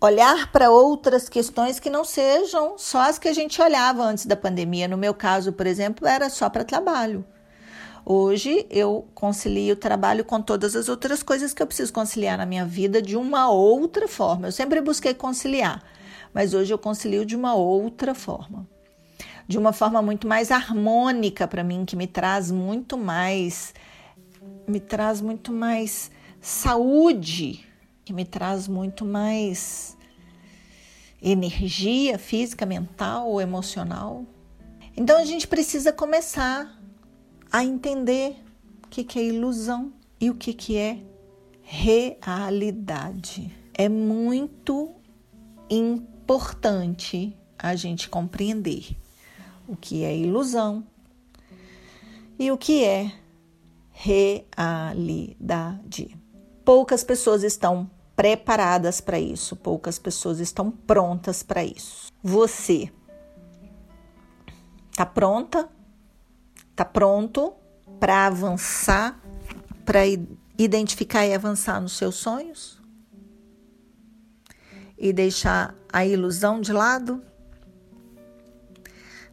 olhar 0.00 0.50
para 0.52 0.70
outras 0.70 1.28
questões 1.28 1.80
que 1.80 1.90
não 1.90 2.04
sejam 2.04 2.76
só 2.78 3.08
as 3.08 3.18
que 3.18 3.28
a 3.28 3.32
gente 3.32 3.60
olhava 3.60 4.02
antes 4.02 4.26
da 4.26 4.36
pandemia. 4.36 4.88
No 4.88 4.96
meu 4.96 5.14
caso, 5.14 5.52
por 5.52 5.66
exemplo, 5.66 6.06
era 6.06 6.28
só 6.28 6.50
para 6.50 6.64
trabalho. 6.64 7.24
Hoje 8.04 8.66
eu 8.70 9.08
concilio 9.14 9.74
o 9.74 9.78
trabalho 9.78 10.24
com 10.24 10.40
todas 10.40 10.76
as 10.76 10.88
outras 10.88 11.22
coisas 11.22 11.52
que 11.52 11.60
eu 11.60 11.66
preciso 11.66 11.92
conciliar 11.92 12.38
na 12.38 12.46
minha 12.46 12.64
vida 12.64 13.02
de 13.02 13.16
uma 13.16 13.50
outra 13.50 14.06
forma. 14.06 14.46
Eu 14.46 14.52
sempre 14.52 14.80
busquei 14.80 15.12
conciliar, 15.12 15.82
mas 16.32 16.54
hoje 16.54 16.72
eu 16.72 16.78
concilio 16.78 17.24
de 17.24 17.34
uma 17.34 17.54
outra 17.54 18.14
forma 18.14 18.66
de 19.48 19.58
uma 19.58 19.72
forma 19.72 20.02
muito 20.02 20.26
mais 20.26 20.50
harmônica 20.50 21.46
para 21.46 21.62
mim, 21.62 21.84
que 21.84 21.94
me 21.94 22.06
traz 22.06 22.50
muito 22.50 22.98
mais 22.98 23.72
me 24.66 24.80
traz 24.80 25.20
muito 25.20 25.52
mais 25.52 26.10
saúde, 26.40 27.65
que 28.06 28.12
me 28.12 28.24
traz 28.24 28.68
muito 28.68 29.04
mais 29.04 29.98
energia 31.20 32.16
física, 32.20 32.64
mental, 32.64 33.40
emocional. 33.40 34.24
Então 34.96 35.18
a 35.18 35.24
gente 35.24 35.48
precisa 35.48 35.92
começar 35.92 36.80
a 37.50 37.64
entender 37.64 38.36
o 38.84 38.88
que, 38.88 39.02
que 39.02 39.18
é 39.18 39.24
ilusão 39.24 39.92
e 40.20 40.30
o 40.30 40.36
que, 40.36 40.52
que 40.52 40.76
é 40.76 41.02
realidade. 41.62 43.52
É 43.74 43.88
muito 43.88 44.94
importante 45.68 47.36
a 47.58 47.74
gente 47.74 48.08
compreender 48.08 48.96
o 49.66 49.74
que 49.74 50.04
é 50.04 50.16
ilusão 50.16 50.86
e 52.38 52.52
o 52.52 52.56
que 52.56 52.84
é 52.84 53.12
realidade. 53.90 54.56
Poucas 56.64 57.02
pessoas 57.02 57.42
estão 57.42 57.90
preparadas 58.16 59.00
para 59.00 59.20
isso, 59.20 59.54
poucas 59.54 59.98
pessoas 59.98 60.40
estão 60.40 60.70
prontas 60.70 61.42
para 61.42 61.62
isso. 61.62 62.10
Você 62.22 62.90
está 64.90 65.04
pronta? 65.04 65.68
Está 66.70 66.84
pronto 66.84 67.52
para 68.00 68.26
avançar, 68.26 69.20
para 69.84 70.00
identificar 70.58 71.26
e 71.26 71.34
avançar 71.34 71.80
nos 71.80 71.92
seus 71.96 72.14
sonhos? 72.14 72.80
E 74.98 75.12
deixar 75.12 75.74
a 75.92 76.06
ilusão 76.06 76.60
de 76.60 76.72
lado? 76.72 77.22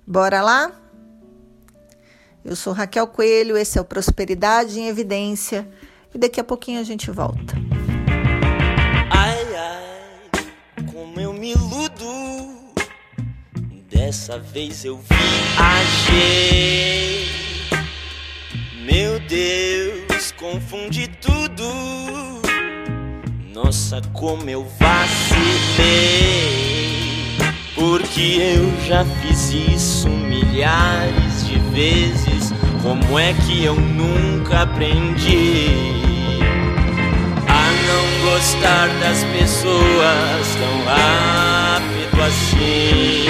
Bora 0.05 0.41
lá? 0.41 0.71
Eu 2.43 2.57
sou 2.57 2.73
Raquel 2.73 3.07
Coelho, 3.07 3.55
esse 3.55 3.77
é 3.77 3.81
o 3.81 3.85
Prosperidade 3.85 4.77
em 4.77 4.89
Evidência 4.89 5.69
e 6.13 6.17
daqui 6.17 6.41
a 6.41 6.43
pouquinho 6.43 6.81
a 6.81 6.83
gente 6.83 7.09
volta. 7.09 7.72
Iludo. 11.53 12.73
Dessa 13.89 14.37
vez 14.39 14.83
eu 14.83 14.99
viajei. 15.57 16.43
Meu 18.83 19.19
Deus, 19.21 20.31
confundi 20.33 21.07
tudo. 21.07 21.63
Nossa, 23.53 24.01
como 24.13 24.49
eu 24.49 24.67
vacilei. 24.79 26.23
Porque 27.75 28.37
eu 28.57 28.85
já 28.85 29.05
fiz 29.21 29.51
isso 29.51 30.09
milhares 30.09 31.47
de 31.47 31.59
vezes. 31.71 32.51
Como 32.81 33.17
é 33.17 33.33
que 33.33 33.63
eu 33.63 33.75
nunca 33.75 34.63
aprendi 34.63 36.02
gostar 38.53 38.87
das 38.99 39.23
pessoas 39.25 40.55
tão 40.55 40.83
rápido 40.85 42.21
assim? 42.21 43.25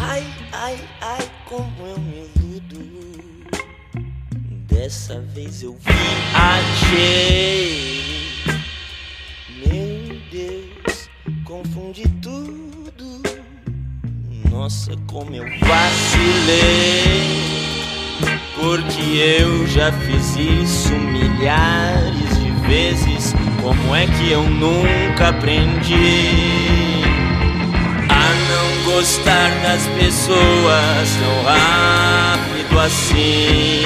Ai, 0.00 0.24
ai, 0.52 0.78
ai, 1.00 1.30
como 1.46 1.86
eu 1.86 1.98
me. 1.98 2.28
Dessa 4.68 5.20
vez 5.20 5.62
eu 5.62 5.76
viajei. 5.84 7.27
Já 19.88 19.92
fiz 19.92 20.36
isso 20.36 20.92
milhares 20.94 22.38
de 22.38 22.50
vezes. 22.66 23.34
Como 23.62 23.94
é 23.94 24.06
que 24.06 24.30
eu 24.30 24.42
nunca 24.42 25.28
aprendi? 25.28 27.04
a 28.10 28.34
não 28.50 28.92
gostar 28.92 29.50
das 29.62 29.86
pessoas 29.98 31.08
tão 31.18 31.44
rápido 31.44 32.80
assim. 32.80 33.82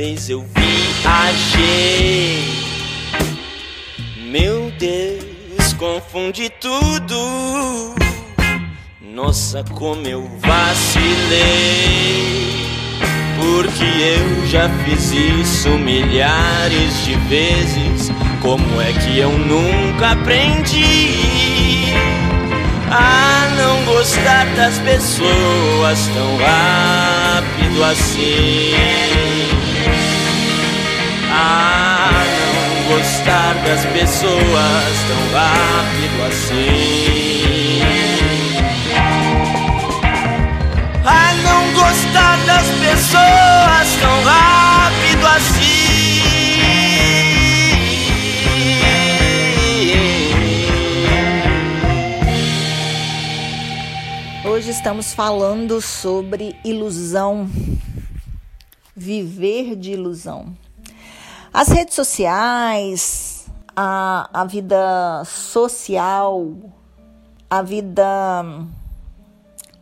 Vez 0.00 0.30
eu 0.30 0.42
viajei. 0.56 2.42
Meu 4.16 4.72
Deus, 4.78 5.74
confundi 5.74 6.48
tudo. 6.58 7.94
Nossa, 8.98 9.62
como 9.74 10.06
eu 10.06 10.26
vacilei. 10.38 11.36
Porque 13.36 13.84
eu 13.84 14.46
já 14.46 14.70
fiz 14.84 15.12
isso 15.12 15.68
milhares 15.68 17.04
de 17.04 17.14
vezes. 17.28 18.10
Como 18.40 18.80
é 18.80 18.94
que 18.94 19.18
eu 19.18 19.30
nunca 19.30 20.12
aprendi? 20.12 21.60
a 22.92 23.48
não 23.56 23.84
gostar 23.84 24.46
das 24.56 24.76
pessoas 24.78 26.08
tão 26.12 26.36
rápido 26.38 27.84
assim. 27.84 29.59
A 31.42 32.22
não 32.36 32.96
gostar 32.98 33.54
das 33.64 33.86
pessoas 33.86 34.94
tão 35.08 35.22
rápido 35.32 36.22
assim. 36.28 37.80
A 41.02 41.32
não 41.42 41.72
gostar 41.72 42.36
das 42.44 42.66
pessoas 42.66 43.88
tão 44.02 44.22
rápido 44.22 45.26
assim. 45.26 45.70
Hoje 54.44 54.72
estamos 54.72 55.14
falando 55.14 55.80
sobre 55.80 56.54
ilusão, 56.62 57.48
viver 58.94 59.74
de 59.74 59.92
ilusão. 59.92 60.54
As 61.52 61.66
redes 61.66 61.94
sociais, 61.94 63.46
a, 63.74 64.30
a 64.32 64.44
vida 64.44 65.24
social, 65.24 66.54
a 67.50 67.60
vida 67.60 68.44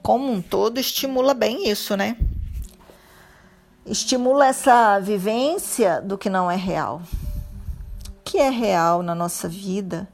como 0.03 0.33
um 0.33 0.41
todo 0.41 0.81
estimula 0.81 1.35
bem 1.35 1.69
isso, 1.69 1.95
né? 1.95 2.17
Estimula 3.85 4.47
essa 4.47 4.99
vivência 4.99 6.01
do 6.01 6.17
que 6.17 6.31
não 6.31 6.51
é 6.51 6.57
real. 6.57 7.03
O 8.09 8.23
que 8.25 8.39
é 8.39 8.49
real 8.49 9.03
na 9.03 9.15
nossa 9.15 9.47
vida 9.47 10.09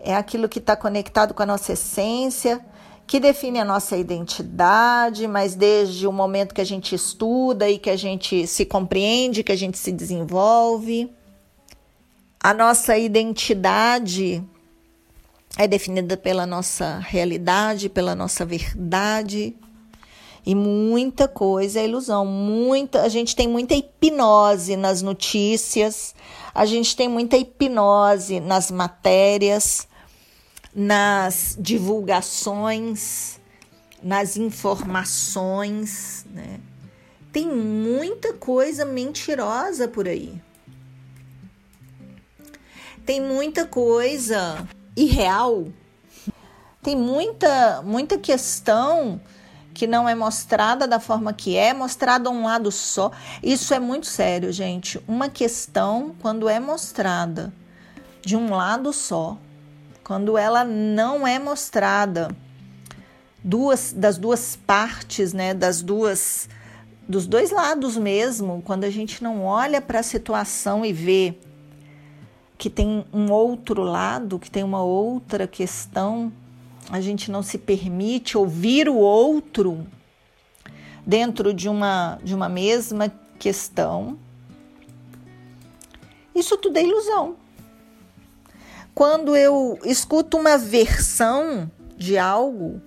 é 0.00 0.16
aquilo 0.16 0.48
que 0.48 0.58
está 0.58 0.74
conectado 0.74 1.32
com 1.34 1.42
a 1.44 1.46
nossa 1.46 1.72
essência, 1.72 2.64
que 3.06 3.20
define 3.20 3.60
a 3.60 3.64
nossa 3.64 3.96
identidade, 3.96 5.28
mas 5.28 5.54
desde 5.54 6.06
o 6.06 6.12
momento 6.12 6.54
que 6.54 6.60
a 6.60 6.66
gente 6.66 6.94
estuda 6.94 7.70
e 7.70 7.78
que 7.78 7.88
a 7.88 7.96
gente 7.96 8.46
se 8.46 8.64
compreende, 8.64 9.44
que 9.44 9.52
a 9.52 9.56
gente 9.56 9.78
se 9.78 9.92
desenvolve. 9.92 11.10
A 12.40 12.52
nossa 12.52 12.98
identidade 12.98 14.42
é 15.56 15.68
definida 15.68 16.16
pela 16.16 16.44
nossa 16.46 16.98
realidade, 16.98 17.88
pela 17.88 18.14
nossa 18.14 18.44
verdade. 18.44 19.54
E 20.44 20.54
muita 20.54 21.26
coisa 21.26 21.80
é 21.80 21.84
ilusão, 21.84 22.24
muita, 22.24 23.02
a 23.02 23.08
gente 23.08 23.34
tem 23.34 23.48
muita 23.48 23.74
hipnose 23.74 24.76
nas 24.76 25.02
notícias, 25.02 26.14
a 26.54 26.64
gente 26.64 26.94
tem 26.94 27.08
muita 27.08 27.36
hipnose 27.36 28.38
nas 28.38 28.70
matérias, 28.70 29.88
nas 30.78 31.56
divulgações, 31.58 33.40
nas 34.02 34.36
informações, 34.36 36.26
né? 36.30 36.60
Tem 37.32 37.48
muita 37.48 38.34
coisa 38.34 38.84
mentirosa 38.84 39.88
por 39.88 40.06
aí. 40.06 40.38
Tem 43.06 43.22
muita 43.22 43.64
coisa 43.64 44.68
irreal. 44.94 45.66
Tem 46.82 46.94
muita 46.94 47.80
muita 47.82 48.18
questão 48.18 49.18
que 49.72 49.86
não 49.86 50.06
é 50.06 50.14
mostrada 50.14 50.86
da 50.86 51.00
forma 51.00 51.32
que 51.32 51.56
é, 51.56 51.72
mostrada 51.72 52.28
um 52.28 52.44
lado 52.44 52.70
só. 52.70 53.10
Isso 53.42 53.72
é 53.72 53.78
muito 53.78 54.06
sério, 54.06 54.52
gente. 54.52 55.02
Uma 55.08 55.30
questão 55.30 56.14
quando 56.20 56.50
é 56.50 56.60
mostrada 56.60 57.52
de 58.22 58.36
um 58.36 58.50
lado 58.54 58.92
só, 58.92 59.38
quando 60.06 60.38
ela 60.38 60.62
não 60.62 61.26
é 61.26 61.36
mostrada 61.36 62.28
duas 63.42 63.92
das 63.92 64.16
duas 64.16 64.54
partes, 64.54 65.32
né, 65.32 65.52
das 65.52 65.82
duas 65.82 66.48
dos 67.08 67.26
dois 67.26 67.50
lados 67.50 67.96
mesmo, 67.96 68.62
quando 68.64 68.84
a 68.84 68.90
gente 68.90 69.20
não 69.20 69.44
olha 69.44 69.80
para 69.80 69.98
a 69.98 70.04
situação 70.04 70.84
e 70.84 70.92
vê 70.92 71.34
que 72.56 72.70
tem 72.70 73.04
um 73.12 73.32
outro 73.32 73.82
lado, 73.82 74.38
que 74.38 74.48
tem 74.48 74.62
uma 74.62 74.80
outra 74.80 75.44
questão, 75.48 76.32
a 76.88 77.00
gente 77.00 77.28
não 77.28 77.42
se 77.42 77.58
permite 77.58 78.38
ouvir 78.38 78.88
o 78.88 78.94
outro 78.94 79.84
dentro 81.04 81.52
de 81.52 81.68
uma 81.68 82.20
de 82.22 82.32
uma 82.32 82.48
mesma 82.48 83.12
questão. 83.40 84.16
Isso 86.32 86.56
tudo 86.56 86.76
é 86.76 86.84
ilusão 86.84 87.44
quando 88.96 89.36
eu 89.36 89.78
escuto 89.84 90.38
uma 90.38 90.56
versão 90.56 91.70
de 91.98 92.16
algo, 92.16 92.80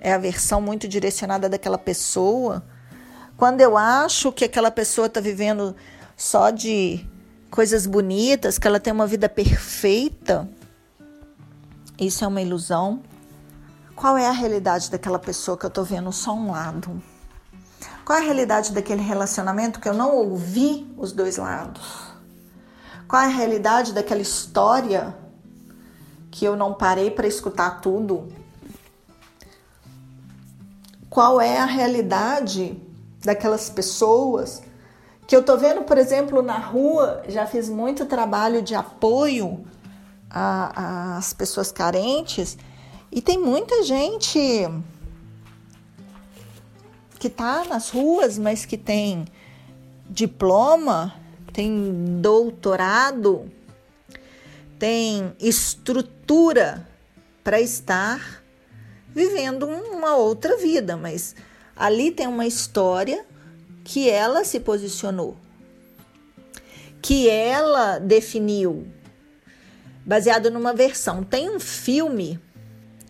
é 0.00 0.12
a 0.12 0.18
versão 0.18 0.60
muito 0.60 0.88
direcionada 0.88 1.48
daquela 1.48 1.78
pessoa, 1.78 2.64
quando 3.36 3.60
eu 3.60 3.76
acho 3.76 4.32
que 4.32 4.44
aquela 4.44 4.68
pessoa 4.68 5.06
está 5.06 5.20
vivendo 5.20 5.76
só 6.16 6.50
de 6.50 7.06
coisas 7.52 7.86
bonitas, 7.86 8.58
que 8.58 8.66
ela 8.66 8.80
tem 8.80 8.92
uma 8.92 9.06
vida 9.06 9.28
perfeita, 9.28 10.48
isso 11.96 12.24
é 12.24 12.26
uma 12.26 12.42
ilusão. 12.42 13.00
Qual 13.94 14.18
é 14.18 14.26
a 14.26 14.32
realidade 14.32 14.90
daquela 14.90 15.20
pessoa 15.20 15.56
que 15.56 15.64
eu 15.64 15.68
estou 15.68 15.84
vendo 15.84 16.10
só 16.10 16.34
um 16.34 16.50
lado? 16.50 17.00
Qual 18.04 18.18
é 18.18 18.22
a 18.22 18.24
realidade 18.24 18.72
daquele 18.72 19.02
relacionamento 19.02 19.78
que 19.78 19.88
eu 19.88 19.94
não 19.94 20.16
ouvi 20.16 20.92
os 20.98 21.12
dois 21.12 21.36
lados? 21.36 22.05
Qual 23.08 23.22
é 23.22 23.26
a 23.26 23.28
realidade 23.28 23.92
daquela 23.92 24.20
história 24.20 25.16
que 26.30 26.44
eu 26.44 26.56
não 26.56 26.74
parei 26.74 27.10
para 27.10 27.26
escutar 27.26 27.80
tudo? 27.80 28.28
Qual 31.08 31.40
é 31.40 31.58
a 31.58 31.64
realidade 31.64 32.76
daquelas 33.24 33.70
pessoas 33.70 34.62
que 35.26 35.34
eu 35.34 35.42
tô 35.42 35.56
vendo, 35.56 35.82
por 35.82 35.98
exemplo, 35.98 36.42
na 36.42 36.58
rua? 36.58 37.22
Já 37.28 37.46
fiz 37.46 37.68
muito 37.68 38.06
trabalho 38.06 38.60
de 38.60 38.74
apoio 38.74 39.64
às 40.28 41.32
pessoas 41.32 41.70
carentes 41.70 42.58
e 43.10 43.22
tem 43.22 43.38
muita 43.38 43.84
gente 43.84 44.38
que 47.18 47.30
tá 47.30 47.64
nas 47.64 47.88
ruas, 47.88 48.36
mas 48.36 48.66
que 48.66 48.76
tem 48.76 49.26
diploma 50.10 51.14
tem 51.56 52.20
doutorado, 52.20 53.50
tem 54.78 55.34
estrutura 55.40 56.86
para 57.42 57.58
estar 57.62 58.44
vivendo 59.08 59.66
uma 59.66 60.16
outra 60.16 60.58
vida, 60.58 60.98
mas 60.98 61.34
ali 61.74 62.10
tem 62.10 62.26
uma 62.26 62.46
história 62.46 63.24
que 63.82 64.10
ela 64.10 64.44
se 64.44 64.60
posicionou, 64.60 65.34
que 67.00 67.26
ela 67.26 67.98
definiu, 68.00 68.86
baseado 70.04 70.50
numa 70.50 70.74
versão. 70.74 71.24
Tem 71.24 71.48
um 71.48 71.58
filme 71.58 72.38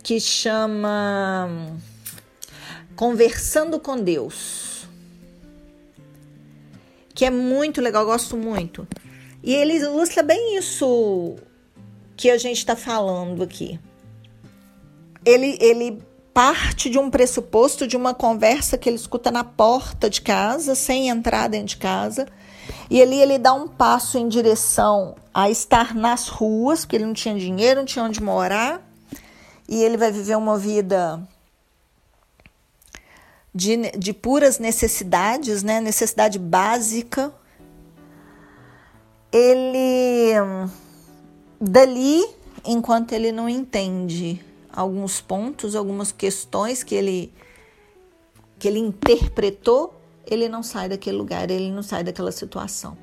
que 0.05 0.21
chama 0.21 1.51
Conversando 2.95 3.81
com 3.81 4.01
Deus. 4.01 4.66
Que 7.17 7.25
é 7.25 7.31
muito 7.31 7.81
legal, 7.81 8.05
gosto 8.05 8.37
muito. 8.37 8.87
E 9.43 9.55
ele 9.55 9.79
ilustra 9.79 10.23
bem 10.23 10.59
isso 10.59 11.37
que 12.15 12.31
a 12.31 12.37
gente 12.37 12.59
está 12.59 12.77
falando 12.77 13.43
aqui. 13.43 13.81
Ele, 15.25 15.57
ele 15.59 15.99
parte 16.35 16.91
de 16.91 16.99
um 16.99 17.11
pressuposto 17.11 17.87
de 17.87 17.97
uma 17.97 18.13
conversa 18.13 18.77
que 18.77 18.87
ele 18.87 18.97
escuta 18.97 19.31
na 19.31 19.43
porta 19.43 20.11
de 20.11 20.21
casa, 20.21 20.75
sem 20.75 21.09
entrar 21.09 21.49
dentro 21.49 21.69
de 21.69 21.77
casa. 21.79 22.27
E 22.91 23.01
ali 23.01 23.19
ele 23.19 23.39
dá 23.39 23.55
um 23.55 23.67
passo 23.67 24.19
em 24.19 24.29
direção 24.29 25.17
a 25.33 25.49
estar 25.49 25.95
nas 25.95 26.29
ruas, 26.29 26.81
porque 26.81 26.97
ele 26.97 27.07
não 27.07 27.15
tinha 27.15 27.35
dinheiro, 27.35 27.81
não 27.81 27.87
tinha 27.87 28.05
onde 28.05 28.23
morar. 28.23 28.87
E 29.67 29.83
ele 29.83 29.97
vai 29.97 30.13
viver 30.13 30.37
uma 30.37 30.59
vida 30.59 31.27
de, 33.57 33.91
de 33.93 34.13
puras 34.13 34.59
necessidades, 34.59 35.63
né? 35.63 35.81
Necessidade 35.81 36.39
básica. 36.39 37.33
Ele 39.33 40.35
dali, 41.59 42.23
enquanto 42.67 43.13
ele 43.13 43.33
não 43.33 43.49
entende 43.49 44.45
alguns 44.71 45.23
pontos, 45.23 45.75
algumas 45.75 46.13
questões 46.13 46.83
que 46.83 46.95
ele 46.95 47.33
que 48.59 48.69
ele 48.69 48.79
interpretou, 48.79 49.95
ele 50.27 50.49
não 50.49 50.63
sai 50.63 50.89
daquele 50.89 51.17
lugar, 51.17 51.51
ele 51.51 51.71
não 51.71 51.83
sai 51.83 52.05
daquela 52.05 52.33
situação. 52.33 52.97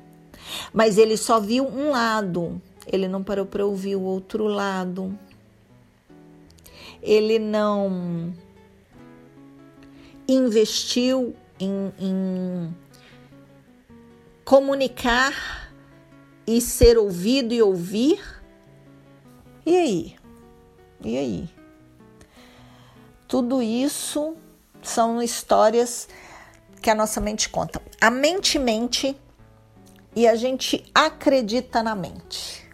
Mas 0.72 0.98
ele 0.98 1.16
só 1.16 1.40
viu 1.40 1.64
um 1.64 1.90
lado, 1.90 2.60
ele 2.86 3.08
não 3.08 3.22
parou 3.22 3.46
para 3.46 3.64
ouvir 3.64 3.96
o 3.96 4.02
outro 4.02 4.44
lado. 4.46 5.16
Ele 7.00 7.38
não 7.38 8.34
investiu 10.28 11.34
em, 11.58 11.92
em 11.98 12.76
comunicar 14.44 15.70
e 16.46 16.60
ser 16.60 16.98
ouvido 16.98 17.54
e 17.54 17.62
ouvir. 17.62 18.20
E 19.64 19.76
aí? 19.76 20.16
E 21.02 21.16
aí? 21.16 21.50
Tudo 23.26 23.62
isso 23.62 24.36
são 24.82 25.22
histórias 25.22 26.08
que 26.80 26.90
a 26.90 26.94
nossa 26.94 27.20
mente 27.20 27.48
conta. 27.48 27.80
A 28.00 28.10
mente 28.10 28.58
mente 28.58 29.16
e 30.14 30.28
a 30.28 30.34
gente 30.34 30.84
acredita 30.94 31.82
na 31.82 31.94
mente. 31.94 32.64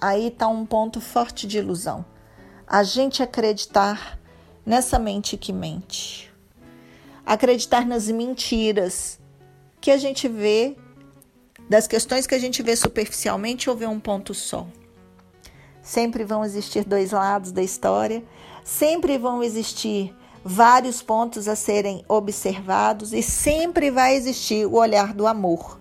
Aí 0.00 0.28
está 0.28 0.48
um 0.48 0.66
ponto 0.66 1.00
forte 1.00 1.46
de 1.46 1.58
ilusão. 1.58 2.04
A 2.66 2.82
gente 2.82 3.22
acreditar 3.22 4.18
nessa 4.64 4.98
mente 4.98 5.36
que 5.36 5.52
mente. 5.52 6.29
Acreditar 7.24 7.86
nas 7.86 8.08
mentiras 8.08 9.20
que 9.80 9.90
a 9.90 9.96
gente 9.96 10.28
vê, 10.28 10.76
das 11.68 11.86
questões 11.86 12.26
que 12.26 12.34
a 12.34 12.38
gente 12.38 12.62
vê 12.62 12.74
superficialmente 12.74 13.70
ou 13.70 13.76
vê 13.76 13.86
um 13.86 14.00
ponto 14.00 14.34
só. 14.34 14.66
Sempre 15.82 16.24
vão 16.24 16.44
existir 16.44 16.84
dois 16.84 17.12
lados 17.12 17.52
da 17.52 17.62
história, 17.62 18.22
sempre 18.64 19.16
vão 19.16 19.42
existir 19.42 20.14
vários 20.44 21.02
pontos 21.02 21.48
a 21.48 21.54
serem 21.54 22.04
observados 22.08 23.12
e 23.12 23.22
sempre 23.22 23.90
vai 23.90 24.14
existir 24.14 24.66
o 24.66 24.74
olhar 24.74 25.14
do 25.14 25.26
amor. 25.26 25.78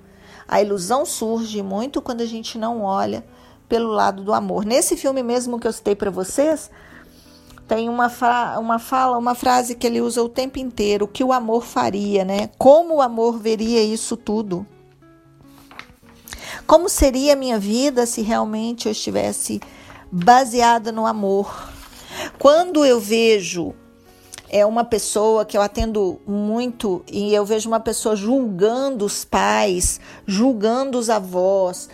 A 0.47 0.62
ilusão 0.62 1.06
surge 1.06 1.62
muito 1.62 2.02
quando 2.02 2.21
a 2.21 2.25
gente 2.25 2.58
não 2.58 2.82
olha 2.82 3.25
pelo 3.67 3.89
lado 3.89 4.23
do 4.23 4.34
amor. 4.34 4.65
Nesse 4.65 4.97
filme 4.97 5.21
mesmo 5.21 5.60
que 5.60 5.67
eu 5.67 5.73
citei 5.73 5.95
para 5.95 6.10
vocês, 6.10 6.71
tem 7.69 7.88
uma, 7.88 8.12
uma 8.58 8.79
fala, 8.79 9.15
uma 9.15 9.36
frase 9.36 9.75
que 9.75 9.86
ele 9.86 10.01
usa 10.01 10.23
o 10.23 10.27
tempo 10.27 10.58
inteiro, 10.58 11.05
o 11.05 11.08
que 11.08 11.23
o 11.23 11.32
amor 11.32 11.63
faria, 11.63 12.25
né? 12.25 12.49
Como 12.58 12.95
o 12.95 13.01
amor 13.01 13.38
veria 13.38 13.84
isso 13.84 14.17
tudo? 14.17 14.65
Como 16.65 16.89
seria 16.89 17.34
a 17.34 17.36
minha 17.36 17.60
vida 17.60 18.08
se 18.08 18.23
realmente 18.23 18.88
eu 18.88 18.91
estivesse 18.91 19.62
baseada 20.12 20.91
no 20.91 21.05
amor? 21.05 21.69
Quando 22.39 22.84
eu 22.84 22.99
vejo 22.99 23.75
é 24.49 24.65
uma 24.65 24.84
pessoa 24.84 25.45
que 25.45 25.55
eu 25.55 25.62
atendo 25.62 26.19
muito 26.25 27.03
e 27.08 27.36
eu 27.36 27.45
vejo 27.45 27.69
uma 27.69 27.79
pessoa 27.79 28.15
julgando 28.15 29.05
os 29.05 29.23
pais, 29.23 29.99
julgando 30.25 30.97
os 30.97 31.08
avós, 31.08 31.88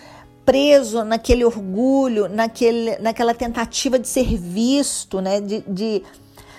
preso 0.45 1.03
naquele 1.03 1.43
orgulho, 1.43 2.29
naquele, 2.29 2.97
naquela 2.99 3.33
tentativa 3.33 3.97
de 3.97 4.07
ser 4.07 4.37
visto, 4.37 5.19
né, 5.19 5.41
de, 5.41 5.63
de 5.67 6.03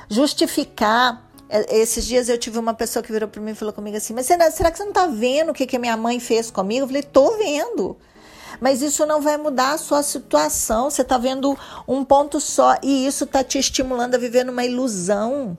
justificar. 0.09 1.25
É, 1.49 1.79
esses 1.79 2.05
dias 2.05 2.29
eu 2.29 2.37
tive 2.37 2.59
uma 2.59 2.75
pessoa 2.75 3.03
que 3.03 3.13
virou 3.13 3.29
para 3.29 3.41
mim 3.41 3.53
e 3.53 3.55
falou 3.55 3.73
comigo 3.73 3.97
assim: 3.97 4.13
Mas 4.13 4.27
será 4.27 4.71
que 4.71 4.77
você 4.77 4.83
não 4.83 4.91
está 4.91 5.07
vendo 5.07 5.51
o 5.51 5.55
que, 5.55 5.67
que 5.67 5.77
a 5.77 5.79
minha 5.79 5.97
mãe 5.97 6.19
fez 6.19 6.51
comigo? 6.51 6.83
Eu 6.83 6.87
falei: 6.89 7.03
Tô 7.03 7.37
vendo. 7.37 7.97
Mas 8.61 8.83
isso 8.83 9.05
não 9.05 9.21
vai 9.21 9.37
mudar 9.37 9.73
a 9.73 9.79
sua 9.79 10.03
situação. 10.03 10.91
Você 10.91 11.03
está 11.03 11.19
vendo 11.19 11.57
um 11.87 12.05
ponto 12.05 12.41
só 12.41 12.77
e 12.83 13.07
isso 13.07 13.25
está 13.25 13.45
te 13.45 13.59
estimulando 13.59 14.15
a 14.15 14.19
viver 14.19 14.45
numa 14.45 14.65
ilusão 14.65 15.57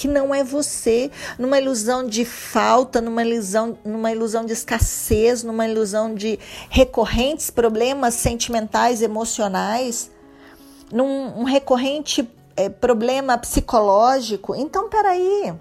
que 0.00 0.08
não 0.08 0.34
é 0.34 0.42
você, 0.42 1.10
numa 1.38 1.58
ilusão 1.58 2.06
de 2.06 2.24
falta, 2.24 3.02
numa 3.02 3.22
ilusão, 3.22 3.76
numa 3.84 4.10
ilusão 4.10 4.46
de 4.46 4.54
escassez, 4.54 5.42
numa 5.42 5.68
ilusão 5.68 6.14
de 6.14 6.38
recorrentes 6.70 7.50
problemas 7.50 8.14
sentimentais, 8.14 9.02
emocionais, 9.02 10.10
num 10.90 11.38
um 11.38 11.44
recorrente 11.44 12.26
é, 12.56 12.70
problema 12.70 13.36
psicológico. 13.36 14.54
Então, 14.54 14.88
peraí. 14.88 15.52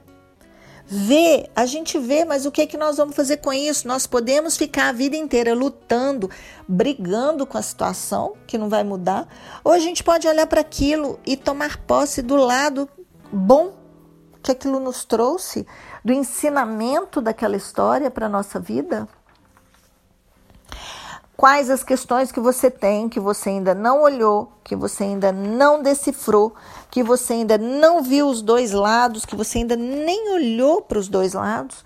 Vê, 0.88 1.50
a 1.54 1.66
gente 1.66 2.00
vê, 2.00 2.24
mas 2.24 2.46
o 2.46 2.52
que 2.52 2.62
é 2.62 2.66
que 2.66 2.78
nós 2.78 2.96
vamos 2.96 3.18
fazer 3.18 3.38
com 3.38 3.52
isso? 3.52 3.90
Nós 3.90 4.08
podemos 4.08 4.56
ficar 4.56 4.88
a 4.88 4.94
vida 4.94 5.18
inteira 5.18 5.54
lutando, 5.54 6.30
brigando 6.66 7.46
com 7.46 7.58
a 7.58 7.62
situação, 7.62 8.36
que 8.48 8.58
não 8.58 8.70
vai 8.70 8.86
mudar, 8.86 9.28
ou 9.66 9.74
a 9.74 9.80
gente 9.80 10.02
pode 10.02 10.30
olhar 10.30 10.48
para 10.48 10.62
aquilo 10.62 11.20
e 11.26 11.36
tomar 11.36 11.78
posse 11.86 12.22
do 12.22 12.38
lado 12.38 12.90
bom 13.32 13.79
que 14.42 14.52
aquilo 14.52 14.80
nos 14.80 15.04
trouxe, 15.04 15.68
do 16.04 16.14
ensinamento 16.14 17.22
daquela 17.22 17.58
história 17.58 18.10
para 18.10 18.28
a 18.28 18.30
nossa 18.30 18.60
vida? 18.60 19.08
Quais 21.40 21.70
as 21.70 21.84
questões 21.84 22.34
que 22.34 22.40
você 22.40 22.70
tem 22.70 23.08
que 23.08 23.20
você 23.20 23.50
ainda 23.50 23.74
não 23.74 24.02
olhou, 24.02 24.52
que 24.62 24.76
você 24.76 25.06
ainda 25.06 25.32
não 25.32 25.82
decifrou, 25.82 26.54
que 26.92 27.02
você 27.02 27.32
ainda 27.32 27.58
não 27.58 28.04
viu 28.04 28.28
os 28.28 28.42
dois 28.42 28.74
lados, 28.74 29.26
que 29.26 29.38
você 29.38 29.60
ainda 29.60 29.78
nem 29.78 30.34
olhou 30.34 30.82
para 30.82 31.00
os 31.00 31.08
dois 31.08 31.34
lados 31.34 31.86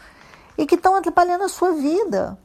e 0.57 0.65
que 0.65 0.73
estão 0.73 0.95
atrapalhando 0.95 1.43
a 1.43 1.49
sua 1.49 1.71
vida? 1.73 2.35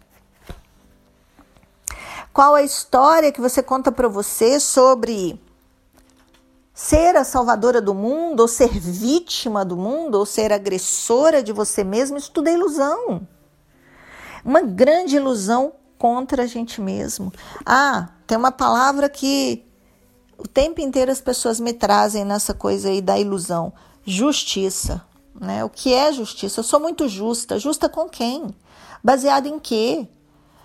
Qual 2.31 2.55
a 2.55 2.63
história 2.63 3.33
que 3.33 3.41
você 3.41 3.63
conta 3.63 3.91
para 3.91 4.07
você 4.07 4.61
sobre 4.61 5.41
ser 6.79 7.17
a 7.17 7.25
salvadora 7.25 7.83
do 7.83 7.93
mundo, 7.93 8.39
ou 8.39 8.47
ser 8.47 8.69
vítima 8.69 9.65
do 9.65 9.77
mundo, 9.77 10.15
ou 10.15 10.25
ser 10.25 10.53
agressora 10.53 11.43
de 11.43 11.53
você 11.53 11.83
mesmo, 11.83 12.17
isso 12.17 12.31
tudo 12.31 12.47
é 12.47 12.53
ilusão. 12.53 13.27
Uma 14.45 14.63
grande 14.63 15.17
ilusão 15.17 15.73
contra 15.99 16.45
a 16.45 16.47
gente 16.47 16.81
mesmo. 16.81 17.33
Ah, 17.67 18.11
tem 18.29 18.39
uma 18.39 18.53
palavra 18.53 19.09
que 19.09 19.67
o 20.39 20.47
tempo 20.47 20.81
inteiro 20.81 21.11
as 21.11 21.21
pessoas 21.21 21.59
me 21.59 21.73
trazem 21.73 22.25
nessa 22.25 22.55
coisa 22.55 22.91
aí 22.91 23.03
da 23.03 23.19
ilusão: 23.19 23.73
justiça. 24.05 25.05
Né? 25.35 25.65
O 25.65 25.69
que 25.69 25.93
é 25.93 26.13
justiça? 26.13 26.61
Eu 26.61 26.65
sou 26.65 26.79
muito 26.79 27.09
justa. 27.09 27.59
Justa 27.59 27.89
com 27.89 28.09
quem? 28.09 28.55
Baseada 29.03 29.49
em 29.49 29.59
quê? 29.59 30.07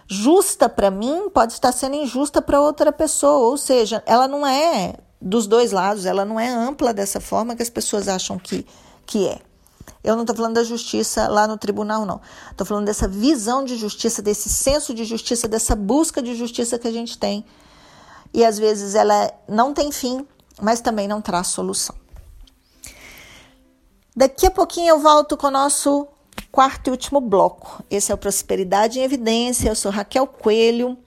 Justa 0.08 0.70
para 0.70 0.92
mim 0.92 1.28
pode 1.34 1.54
estar 1.54 1.72
sendo 1.72 1.96
injusta 1.96 2.40
para 2.40 2.62
outra 2.62 2.92
pessoa, 2.92 3.50
ou 3.50 3.58
seja, 3.58 4.04
ela 4.06 4.28
não 4.28 4.46
é 4.46 4.94
dos 5.24 5.48
dois 5.48 5.72
lados, 5.72 6.06
ela 6.06 6.26
não 6.26 6.38
é 6.38 6.50
ampla 6.50 6.94
dessa 6.94 7.22
forma 7.22 7.56
que 7.56 7.64
as 7.64 7.70
pessoas 7.70 8.10
acham 8.10 8.38
que, 8.38 8.66
que 9.06 9.28
é. 9.28 9.40
Eu 10.04 10.16
não 10.16 10.24
estou 10.24 10.36
falando 10.36 10.56
da 10.56 10.64
justiça 10.64 11.30
lá 11.30 11.48
no 11.48 11.58
tribunal, 11.58 12.06
não. 12.06 12.20
Estou 12.52 12.68
falando 12.68 12.86
dessa 12.86 13.08
visão 13.08 13.64
de 13.64 13.78
justiça, 13.78 14.22
desse 14.22 14.50
senso 14.50 14.94
de 14.94 15.06
justiça, 15.06 15.48
dessa 15.48 15.76
busca 15.76 16.22
de 16.22 16.36
justiça 16.36 16.78
que 16.78 16.88
a 16.88 16.92
gente 16.92 17.18
tem. 17.18 17.46
E 18.34 18.44
às 18.44 18.60
vezes 18.60 18.96
ela 18.96 19.32
não 19.48 19.74
tem 19.74 19.92
fim, 19.94 20.28
mas 20.62 20.82
também 20.82 21.08
não 21.08 21.22
traz 21.22 21.48
solução. 21.48 21.96
Daqui 24.16 24.46
a 24.46 24.52
pouquinho 24.52 24.90
eu 24.90 25.00
volto 25.00 25.38
com 25.38 25.48
o 25.48 25.52
nosso 25.52 26.06
quarto 26.52 26.88
e 26.88 26.92
último 26.92 27.22
bloco. 27.22 27.82
Esse 27.90 28.12
é 28.12 28.16
o 28.16 28.18
Prosperidade 28.18 29.00
em 29.00 29.04
Evidência. 29.04 29.70
Eu 29.70 29.76
sou 29.76 29.92
Raquel 29.92 30.28
Coelho. 30.28 30.98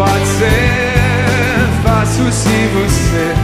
Pode 0.00 0.26
ser 0.26 1.68
fácil 1.84 2.32
se 2.32 2.68
você 2.72 3.34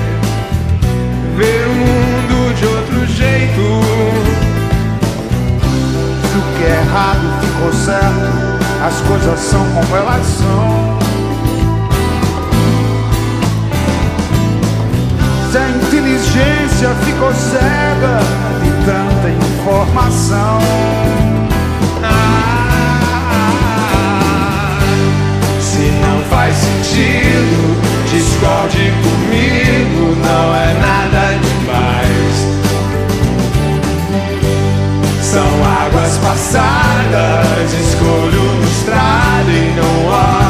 ver 1.36 1.66
o 1.66 1.74
mundo 1.74 2.54
de 2.54 2.64
outro 2.64 3.06
jeito. 3.08 3.62
Se 6.22 6.38
o 6.38 6.42
que 6.56 6.64
é 6.64 6.80
errado 6.80 7.26
ficou 7.42 7.72
certo, 7.74 8.30
as 8.86 9.00
coisas 9.02 9.38
são 9.38 9.66
como 9.74 9.96
elas 9.96 10.24
são. 10.24 10.98
Se 15.52 15.58
a 15.58 15.68
inteligência 15.68 16.88
ficou 17.04 17.34
cega 17.34 18.20
de 18.62 18.70
tanta 18.86 19.28
informação. 19.28 20.58
Faz 26.46 26.56
sentido, 26.58 27.76
discorde 28.08 28.92
comigo, 29.02 30.16
não 30.22 30.54
é 30.54 30.74
nada 30.74 31.34
demais. 31.42 32.36
São 35.22 35.50
águas 35.64 36.16
passadas, 36.18 37.72
escolho 37.72 38.42
no 38.42 38.64
estrado 38.64 39.50
e 39.50 39.74
não 39.74 40.06
olhe, 40.06 40.45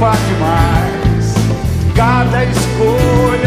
preocupar 0.00 0.16
demais. 0.16 1.34
Cada 1.94 2.44
escolha 2.44 3.39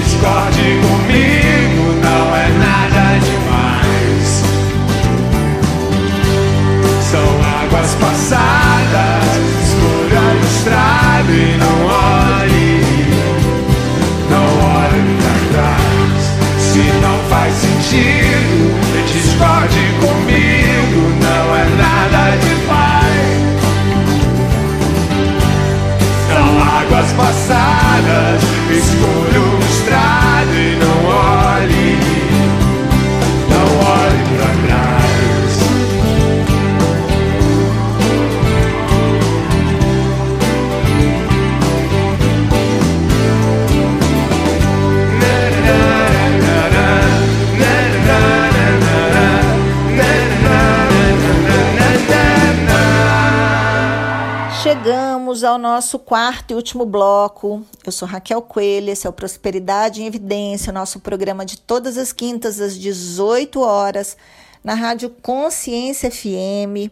discorde 0.00 0.78
comigo, 0.82 1.84
não 2.02 2.36
é 2.36 2.48
nada 2.58 3.18
demais. 3.18 4.28
São 7.10 7.28
águas 7.62 7.90
passadas, 7.94 9.24
escolha 9.64 10.20
no 10.20 10.46
estrado 10.46 11.30
e 11.30 11.56
não 11.56 11.76
olhe, 11.86 12.70
não 14.30 14.46
olhe 14.76 15.02
pra 15.18 15.34
trás. 15.52 16.20
Se 16.60 16.82
não 17.00 17.16
faz 17.30 17.54
sentido, 17.54 18.56
discorde 19.12 19.82
comigo, 20.00 21.00
não 21.22 21.46
é 21.56 21.64
nada 21.78 22.22
demais. 22.36 23.46
São 26.28 26.46
águas 26.62 27.10
passadas, 27.12 28.42
escolho 28.70 29.25
nosso 55.76 55.98
quarto 55.98 56.52
e 56.52 56.54
último 56.54 56.86
bloco. 56.86 57.62
Eu 57.84 57.92
sou 57.92 58.08
Raquel 58.08 58.40
Coelho, 58.40 58.88
esse 58.88 59.06
é 59.06 59.10
o 59.10 59.12
Prosperidade 59.12 60.00
em 60.00 60.06
Evidência, 60.06 60.72
nosso 60.72 61.00
programa 61.00 61.44
de 61.44 61.58
todas 61.60 61.98
as 61.98 62.14
quintas 62.14 62.62
às 62.62 62.78
18 62.78 63.60
horas, 63.60 64.16
na 64.64 64.72
Rádio 64.72 65.10
Consciência 65.20 66.10
FM, 66.10 66.90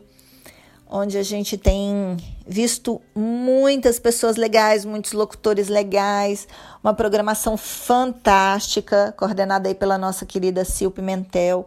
onde 0.86 1.16
a 1.16 1.22
gente 1.22 1.56
tem 1.56 2.18
visto 2.46 3.00
muitas 3.14 3.98
pessoas 3.98 4.36
legais, 4.36 4.84
muitos 4.84 5.12
locutores 5.12 5.68
legais, 5.68 6.46
uma 6.82 6.92
programação 6.92 7.56
fantástica, 7.56 9.14
coordenada 9.16 9.66
aí 9.66 9.74
pela 9.74 9.96
nossa 9.96 10.26
querida 10.26 10.62
Sil 10.68 10.92
Pimentel. 10.92 11.66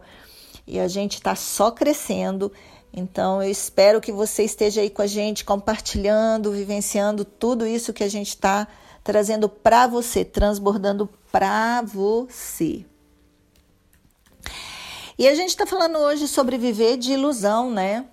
E 0.64 0.78
a 0.78 0.86
gente 0.86 1.14
está 1.14 1.34
só 1.34 1.72
crescendo. 1.72 2.52
Então, 2.92 3.42
eu 3.42 3.50
espero 3.50 4.00
que 4.00 4.10
você 4.10 4.44
esteja 4.44 4.80
aí 4.80 4.90
com 4.90 5.02
a 5.02 5.06
gente, 5.06 5.44
compartilhando, 5.44 6.52
vivenciando 6.52 7.24
tudo 7.24 7.66
isso 7.66 7.92
que 7.92 8.02
a 8.02 8.08
gente 8.08 8.28
está 8.28 8.66
trazendo 9.04 9.48
para 9.48 9.86
você, 9.86 10.24
transbordando 10.24 11.08
para 11.30 11.82
você. 11.82 12.84
E 15.18 15.26
a 15.26 15.34
gente 15.34 15.50
está 15.50 15.66
falando 15.66 15.98
hoje 15.98 16.28
sobre 16.28 16.56
viver 16.56 16.96
de 16.96 17.12
ilusão, 17.12 17.70
né? 17.70 18.06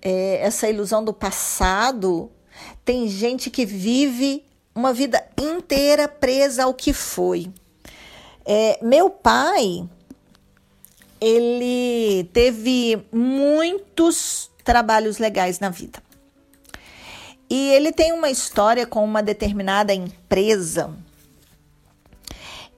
É, 0.00 0.38
essa 0.42 0.68
ilusão 0.68 1.04
do 1.04 1.12
passado. 1.12 2.30
Tem 2.84 3.08
gente 3.08 3.50
que 3.50 3.66
vive 3.66 4.44
uma 4.74 4.92
vida 4.92 5.24
inteira 5.36 6.06
presa 6.08 6.64
ao 6.64 6.74
que 6.74 6.92
foi. 6.92 7.52
É, 8.44 8.78
meu 8.82 9.10
pai, 9.10 9.88
ele 11.22 12.24
teve 12.32 13.06
muitos 13.12 14.50
trabalhos 14.64 15.18
legais 15.18 15.60
na 15.60 15.70
vida. 15.70 16.02
E 17.48 17.70
ele 17.70 17.92
tem 17.92 18.12
uma 18.12 18.28
história 18.28 18.84
com 18.86 19.04
uma 19.04 19.22
determinada 19.22 19.94
empresa 19.94 20.92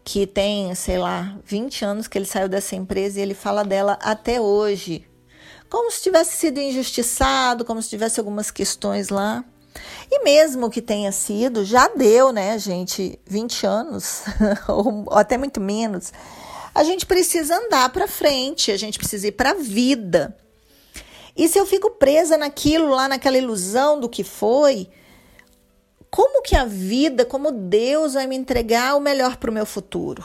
que 0.04 0.26
tem, 0.26 0.74
sei 0.74 0.98
lá, 0.98 1.38
20 1.46 1.84
anos 1.86 2.06
que 2.06 2.18
ele 2.18 2.26
saiu 2.26 2.46
dessa 2.46 2.76
empresa 2.76 3.18
e 3.18 3.22
ele 3.22 3.32
fala 3.32 3.64
dela 3.64 3.98
até 4.02 4.38
hoje. 4.38 5.08
Como 5.70 5.90
se 5.90 6.02
tivesse 6.02 6.36
sido 6.36 6.60
injustiçado, 6.60 7.64
como 7.64 7.80
se 7.80 7.88
tivesse 7.88 8.20
algumas 8.20 8.50
questões 8.50 9.08
lá. 9.08 9.42
E 10.10 10.22
mesmo 10.22 10.68
que 10.68 10.82
tenha 10.82 11.10
sido, 11.12 11.64
já 11.64 11.88
deu, 11.88 12.30
né, 12.30 12.58
gente, 12.58 13.18
20 13.26 13.66
anos, 13.66 14.24
ou 14.68 15.06
até 15.12 15.38
muito 15.38 15.62
menos. 15.62 16.12
A 16.74 16.82
gente 16.82 17.06
precisa 17.06 17.56
andar 17.56 17.88
para 17.90 18.08
frente, 18.08 18.72
a 18.72 18.76
gente 18.76 18.98
precisa 18.98 19.28
ir 19.28 19.32
para 19.32 19.50
a 19.50 19.54
vida. 19.54 20.36
E 21.36 21.48
se 21.48 21.58
eu 21.58 21.66
fico 21.66 21.90
presa 21.90 22.36
naquilo 22.36 22.90
lá, 22.90 23.08
naquela 23.08 23.38
ilusão 23.38 24.00
do 24.00 24.08
que 24.08 24.24
foi, 24.24 24.88
como 26.10 26.42
que 26.42 26.56
a 26.56 26.64
vida, 26.64 27.24
como 27.24 27.50
Deus 27.50 28.14
vai 28.14 28.26
me 28.26 28.36
entregar 28.36 28.96
o 28.96 29.00
melhor 29.00 29.36
para 29.36 29.50
o 29.50 29.54
meu 29.54 29.66
futuro? 29.66 30.24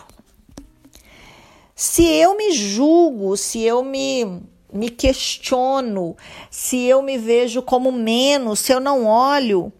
Se 1.75 2.05
eu 2.05 2.35
me 2.35 2.51
julgo, 2.51 3.37
se 3.37 3.61
eu 3.61 3.83
me, 3.83 4.41
me 4.71 4.89
questiono, 4.89 6.15
se 6.51 6.83
eu 6.83 7.01
me 7.01 7.17
vejo 7.17 7.61
como 7.61 7.91
menos, 7.91 8.59
se 8.59 8.71
eu 8.71 8.79
não 8.79 9.05
olho 9.05 9.71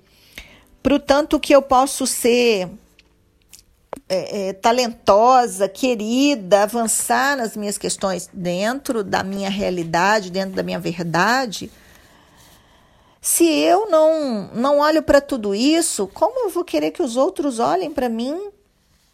para 0.82 0.96
o 0.96 1.00
tanto 1.00 1.40
que 1.40 1.54
eu 1.54 1.62
posso 1.62 2.08
ser 2.08 2.70
é, 4.10 4.50
é, 4.50 4.54
talentosa, 4.54 5.70
querida, 5.70 6.64
avançar 6.64 7.38
nas 7.38 7.56
minhas 7.56 7.78
questões 7.78 8.28
dentro 8.34 9.04
da 9.04 9.24
minha 9.24 9.52
realidade, 9.52 10.32
dentro 10.32 10.56
da 10.56 10.64
minha 10.64 10.80
verdade. 10.80 11.72
Se 13.22 13.46
eu 13.46 13.88
não, 13.90 14.50
não 14.54 14.80
olho 14.80 15.04
para 15.04 15.22
tudo 15.22 15.54
isso, 15.54 16.08
como 16.08 16.46
eu 16.46 16.50
vou 16.50 16.64
querer 16.64 16.90
que 16.90 17.04
os 17.04 17.16
outros 17.16 17.60
olhem 17.60 17.92
para 17.92 18.10
mim 18.10 18.50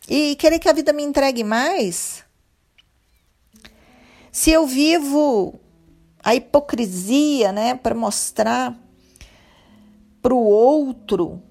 e 0.08 0.36
querer 0.38 0.60
que 0.60 0.70
a 0.70 0.74
vida 0.74 0.94
me 0.94 1.04
entregue 1.04 1.44
mais? 1.44 2.24
Se 4.32 4.52
eu 4.52 4.66
vivo 4.66 5.60
a 6.24 6.36
hipocrisia, 6.36 7.52
né, 7.52 7.76
para 7.76 7.94
mostrar 7.94 8.76
para 10.22 10.34
o 10.34 10.44
outro, 10.44 11.42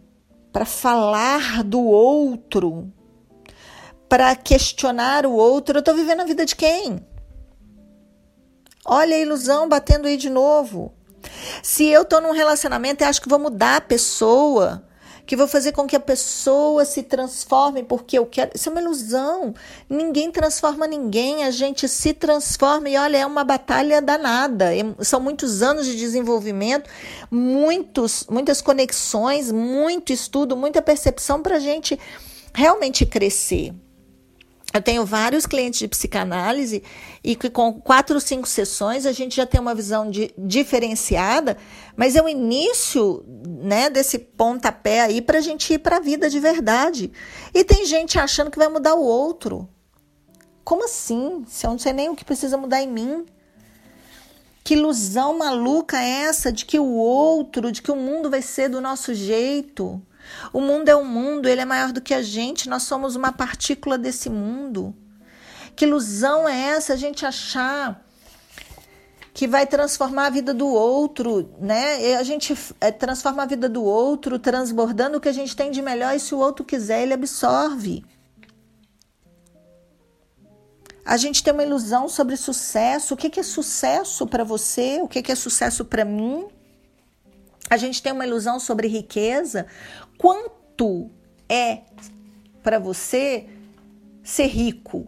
para 0.53 0.65
falar 0.65 1.63
do 1.63 1.81
outro, 1.81 2.93
para 4.15 4.37
questionar 4.37 5.27
o 5.27 5.33
outro, 5.33 5.79
eu 5.79 5.81
estou 5.81 5.93
vivendo 5.93 6.21
a 6.21 6.25
vida 6.25 6.47
de 6.47 6.55
quem? 6.55 7.05
Olha 8.85 9.17
a 9.17 9.19
ilusão 9.19 9.69
batendo 9.69 10.07
aí 10.07 10.17
de 10.17 10.31
novo. 10.31 10.95
Se 11.65 11.87
eu 11.87 12.03
estou 12.03 12.21
num 12.21 12.31
relacionamento 12.31 13.03
e 13.03 13.05
acho 13.05 13.21
que 13.21 13.29
vou 13.29 13.41
mudar 13.41 13.79
a 13.79 13.81
pessoa, 13.81 14.87
que 15.27 15.35
vou 15.35 15.49
fazer 15.49 15.73
com 15.73 15.85
que 15.85 15.97
a 15.97 16.01
pessoa 16.01 16.85
se 16.85 17.03
transforme 17.03 17.83
porque 17.83 18.17
eu 18.17 18.25
quero. 18.25 18.53
Isso 18.55 18.69
é 18.69 18.73
uma 18.73 18.81
ilusão. 18.81 19.53
Ninguém 19.91 20.31
transforma 20.31 20.87
ninguém, 20.87 21.43
a 21.43 21.51
gente 21.51 21.89
se 21.89 22.15
transforma 22.15 22.89
e 22.89 22.97
olha, 22.97 23.17
é 23.17 23.27
uma 23.27 23.43
batalha 23.43 24.01
danada. 24.01 24.67
São 25.01 25.19
muitos 25.19 25.61
anos 25.61 25.87
de 25.87 25.97
desenvolvimento, 25.97 26.89
muitos, 27.29 28.29
muitas 28.31 28.63
conexões, 28.63 29.51
muito 29.51 30.13
estudo, 30.13 30.57
muita 30.57 30.81
percepção 30.81 31.43
para 31.43 31.57
a 31.57 31.59
gente 31.59 31.99
realmente 32.55 33.05
crescer. 33.05 33.75
Eu 34.75 34.83
tenho 34.83 35.07
vários 35.07 35.47
clientes 35.47 35.79
de 35.79 35.87
psicanálise 35.87 36.83
e 37.23 37.37
que 37.37 37.49
com 37.49 37.73
quatro, 37.81 38.21
cinco 38.21 38.49
sessões 38.49 39.07
a 39.07 39.13
gente 39.13 39.37
já 39.37 39.47
tem 39.47 39.61
uma 39.61 39.73
visão 39.73 40.11
de, 40.11 40.35
diferenciada, 40.37 41.57
mas 41.97 42.17
é 42.17 42.21
o 42.21 42.29
início 42.29 43.25
né, 43.47 43.89
desse 43.89 44.19
pontapé 44.19 45.03
aí 45.03 45.23
para 45.23 45.39
a 45.39 45.41
gente 45.41 45.75
ir 45.75 45.79
para 45.79 45.99
a 45.99 46.01
vida 46.01 46.29
de 46.29 46.41
verdade. 46.41 47.13
E 47.55 47.63
tem 47.63 47.87
gente 47.87 48.19
achando 48.19 48.51
que 48.51 48.59
vai 48.59 48.67
mudar 48.67 48.97
o 48.97 49.05
outro. 49.05 49.69
Como 50.65 50.87
assim? 50.87 51.45
Se 51.47 51.65
eu 51.65 51.71
não 51.71 51.79
sei 51.79 51.93
nem 51.93 52.09
o 52.09 52.17
que 52.17 52.25
precisa 52.25 52.57
mudar 52.57 52.83
em 52.83 52.91
mim. 52.91 53.27
Que 54.65 54.75
ilusão 54.75 55.39
maluca 55.39 56.03
é 56.03 56.23
essa 56.23 56.51
de 56.51 56.65
que 56.65 56.81
o 56.81 56.95
outro, 56.95 57.71
de 57.71 57.81
que 57.81 57.93
o 57.93 57.97
mundo 57.97 58.29
vai 58.29 58.43
ser 58.43 58.69
do 58.69 58.81
nosso 58.81 59.15
jeito? 59.15 60.03
O 60.53 60.61
mundo 60.61 60.89
é 60.89 60.97
um 60.97 61.05
mundo, 61.05 61.49
ele 61.49 61.61
é 61.61 61.65
maior 61.65 61.93
do 61.93 62.01
que 62.01 62.15
a 62.15 62.23
gente, 62.23 62.69
nós 62.69 62.85
somos 62.85 63.17
uma 63.17 63.33
partícula 63.33 63.97
desse 63.99 64.29
mundo. 64.31 64.95
Que 65.77 65.85
ilusão 65.85 66.49
é 66.49 66.59
essa 66.69 66.93
a 66.93 66.97
gente 66.97 67.27
achar 67.27 68.05
que 69.33 69.49
vai 69.49 69.67
transformar 69.67 70.27
a 70.27 70.31
vida 70.31 70.55
do 70.55 70.69
outro, 70.69 71.51
né? 71.59 72.15
A 72.15 72.23
gente 72.23 72.57
é, 72.81 72.93
transforma 72.93 73.43
a 73.43 73.47
vida 73.47 73.69
do 73.69 73.83
outro 73.83 74.39
transbordando 74.39 75.19
o 75.19 75.21
que 75.21 75.29
a 75.29 75.33
gente 75.33 75.57
tem 75.57 75.73
de 75.73 75.83
melhor 75.83 76.15
e 76.15 76.21
se 76.21 76.35
o 76.35 76.39
outro 76.39 76.65
quiser, 76.65 77.03
ele 77.03 77.15
absorve. 77.15 78.05
A 81.05 81.17
gente 81.17 81.43
tem 81.43 81.53
uma 81.53 81.65
ilusão 81.65 82.09
sobre 82.09 82.37
sucesso. 82.37 83.13
O 83.13 83.17
que 83.17 83.39
é 83.39 83.43
sucesso 83.43 84.27
para 84.27 84.45
você? 84.45 85.01
O 85.03 85.09
que 85.09 85.31
é 85.31 85.35
sucesso 85.35 85.85
para 85.85 86.05
mim? 86.05 86.47
A 87.69 87.77
gente 87.77 88.03
tem 88.03 88.13
uma 88.13 88.27
ilusão 88.27 88.61
sobre 88.61 88.89
riqueza 88.89 89.67
quanto 90.25 91.11
é 91.51 91.81
para 92.63 92.79
você 92.79 93.47
ser 94.23 94.47
rico, 94.47 95.07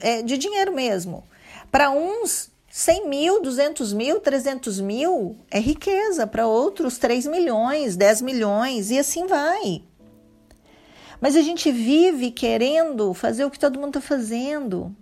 é, 0.00 0.22
de 0.22 0.36
dinheiro 0.36 0.74
mesmo. 0.74 1.22
Para 1.70 1.92
uns, 1.92 2.50
100 2.68 3.08
mil, 3.08 3.40
200 3.40 3.92
mil, 3.92 4.18
300 4.18 4.80
mil 4.80 5.36
é 5.52 5.60
riqueza, 5.60 6.26
para 6.26 6.48
outros, 6.48 6.98
3 6.98 7.28
milhões, 7.28 7.94
10 7.94 8.22
milhões 8.22 8.90
e 8.90 8.98
assim 8.98 9.28
vai. 9.28 9.84
Mas 11.20 11.36
a 11.36 11.42
gente 11.42 11.70
vive 11.70 12.32
querendo 12.32 13.14
fazer 13.14 13.44
o 13.44 13.50
que 13.52 13.60
todo 13.60 13.78
mundo 13.78 13.96
está 13.96 14.00
fazendo. 14.00 14.92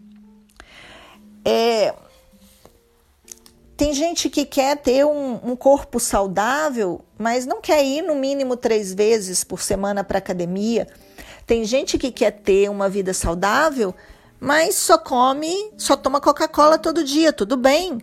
É, 1.43 1.95
tem 3.77 3.93
gente 3.93 4.31
que 4.31 4.45
quer 4.45 4.77
ter 4.77 5.05
um, 5.05 5.41
um, 5.43 5.57
corpo 5.57 5.99
saudável, 5.99 7.05
mas 7.19 7.45
não 7.45 7.61
quer 7.61 7.85
ir 7.85 8.03
no 8.03 8.15
mínimo 8.15 8.57
três 8.57 8.95
vezes 8.95 9.43
por 9.43 9.61
semana 9.61 10.05
para 10.05 10.19
academia. 10.19 10.87
Tem 11.45 11.65
gente 11.65 11.99
que 11.99 12.13
quer 12.13 12.31
ter 12.31 12.71
uma 12.71 12.89
vida 12.89 13.13
saudável, 13.13 13.93
mas 14.39 14.77
só 14.77 14.97
come, 14.97 15.73
só 15.77 15.97
toma 15.97 16.21
Coca-Cola 16.21 16.79
todo 16.79 17.03
dia. 17.03 17.33
Tudo 17.33 17.57
bem. 17.57 18.01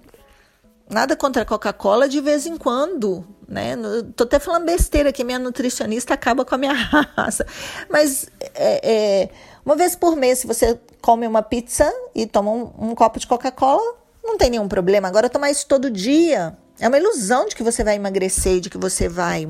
Nada 0.89 1.15
contra 1.15 1.43
a 1.43 1.45
Coca-Cola 1.45 2.09
de 2.09 2.19
vez 2.19 2.45
em 2.45 2.57
quando, 2.57 3.25
né? 3.47 3.77
Tô 4.13 4.25
até 4.25 4.39
falando 4.39 4.65
besteira 4.65 5.13
que 5.13 5.23
minha 5.23 5.39
nutricionista 5.39 6.13
acaba 6.13 6.43
com 6.43 6.53
a 6.53 6.57
minha 6.57 6.73
raça. 7.15 7.45
Mas 7.89 8.29
é, 8.53 8.91
é, 9.23 9.29
uma 9.65 9.77
vez 9.77 9.95
por 9.95 10.17
mês, 10.17 10.39
se 10.39 10.47
você 10.47 10.77
come 11.01 11.25
uma 11.25 11.41
pizza 11.41 11.89
e 12.13 12.27
toma 12.27 12.51
um, 12.51 12.89
um 12.89 12.95
copo 12.95 13.19
de 13.19 13.25
Coca-Cola, 13.25 14.00
não 14.31 14.37
tem 14.37 14.49
nenhum 14.49 14.67
problema. 14.67 15.07
Agora, 15.07 15.29
tomar 15.29 15.51
isso 15.51 15.67
todo 15.67 15.89
dia 15.89 16.57
é 16.79 16.87
uma 16.87 16.97
ilusão 16.97 17.47
de 17.47 17.55
que 17.55 17.63
você 17.63 17.83
vai 17.83 17.95
emagrecer, 17.95 18.59
de 18.59 18.69
que 18.69 18.77
você 18.77 19.07
vai 19.07 19.47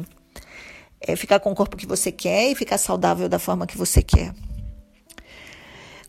é, 1.00 1.16
ficar 1.16 1.40
com 1.40 1.52
o 1.52 1.56
corpo 1.56 1.78
que 1.78 1.86
você 1.86 2.12
quer 2.12 2.52
e 2.52 2.56
ficar 2.56 2.78
saudável 2.78 3.30
da 3.30 3.40
forma 3.40 3.68
que 3.68 3.78
você 3.78 4.02
quer. 4.02 4.34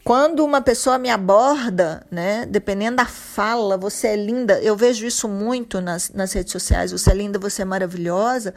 Quando 0.04 0.44
uma 0.44 0.60
pessoa 0.60 0.98
me 0.98 1.08
aborda, 1.08 2.04
né, 2.10 2.44
dependendo 2.46 2.96
da 2.96 3.06
fala, 3.06 3.76
você 3.76 4.08
é 4.08 4.16
linda, 4.16 4.60
eu 4.60 4.76
vejo 4.76 5.06
isso 5.06 5.28
muito 5.28 5.80
nas, 5.80 6.10
nas 6.10 6.32
redes 6.32 6.50
sociais, 6.50 6.90
você 6.90 7.12
é 7.12 7.14
linda, 7.14 7.38
você 7.38 7.62
é 7.62 7.64
maravilhosa, 7.64 8.52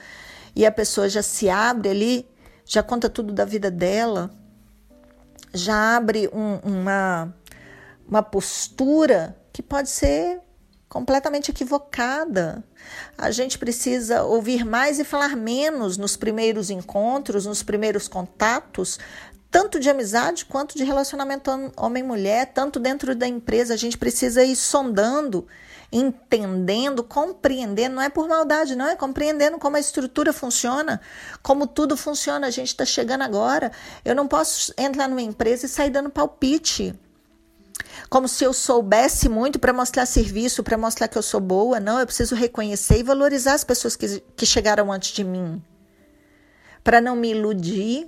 e 0.55 0.65
a 0.65 0.71
pessoa 0.71 1.07
já 1.07 1.21
se 1.21 1.47
abre 1.47 1.89
ali, 1.89 2.27
já 2.65 2.81
conta 2.81 3.07
tudo 3.09 3.31
da 3.31 3.45
vida 3.45 3.69
dela, 3.69 4.31
já 5.53 5.95
abre 5.95 6.27
um, 6.33 6.55
uma, 6.63 7.31
uma 8.09 8.23
postura 8.23 9.37
que 9.55 9.63
pode 9.63 9.89
ser 9.89 10.41
completamente 10.89 11.49
equivocada. 11.49 12.61
A 13.17 13.31
gente 13.31 13.57
precisa 13.57 14.23
ouvir 14.23 14.65
mais 14.65 14.99
e 14.99 15.05
falar 15.05 15.33
menos 15.33 15.97
nos 15.97 16.17
primeiros 16.17 16.69
encontros, 16.69 17.45
nos 17.45 17.63
primeiros 17.63 18.09
contatos, 18.09 18.99
tanto 19.49 19.79
de 19.79 19.89
amizade 19.89 20.43
quanto 20.43 20.77
de 20.77 20.83
relacionamento 20.83 21.49
homem-mulher, 21.77 22.47
tanto 22.47 22.81
dentro 22.81 23.15
da 23.15 23.25
empresa. 23.25 23.75
A 23.75 23.77
gente 23.77 23.97
precisa 23.97 24.43
ir 24.43 24.57
sondando, 24.57 25.47
entendendo, 25.89 27.01
compreendendo. 27.01 27.95
Não 27.95 28.01
é 28.01 28.09
por 28.09 28.27
maldade, 28.27 28.75
não, 28.75 28.89
é 28.89 28.95
compreendendo 28.97 29.57
como 29.57 29.77
a 29.77 29.79
estrutura 29.79 30.33
funciona, 30.33 30.99
como 31.41 31.65
tudo 31.65 31.95
funciona. 31.95 32.47
A 32.47 32.51
gente 32.51 32.67
está 32.67 32.83
chegando 32.83 33.21
agora. 33.21 33.71
Eu 34.03 34.15
não 34.15 34.27
posso 34.27 34.73
entrar 34.77 35.07
numa 35.07 35.21
empresa 35.21 35.65
e 35.65 35.69
sair 35.69 35.91
dando 35.91 36.09
palpite 36.09 36.93
como 38.09 38.27
se 38.27 38.43
eu 38.43 38.53
soubesse 38.53 39.27
muito 39.27 39.59
para 39.59 39.73
mostrar 39.73 40.05
serviço, 40.05 40.63
para 40.63 40.77
mostrar 40.77 41.07
que 41.07 41.17
eu 41.17 41.23
sou 41.23 41.39
boa. 41.39 41.79
Não, 41.79 41.99
eu 41.99 42.05
preciso 42.05 42.35
reconhecer 42.35 42.99
e 42.99 43.03
valorizar 43.03 43.53
as 43.53 43.63
pessoas 43.63 43.95
que, 43.95 44.19
que 44.35 44.45
chegaram 44.45 44.91
antes 44.91 45.11
de 45.11 45.23
mim. 45.23 45.61
Para 46.83 47.01
não 47.01 47.15
me 47.15 47.31
iludir 47.31 48.07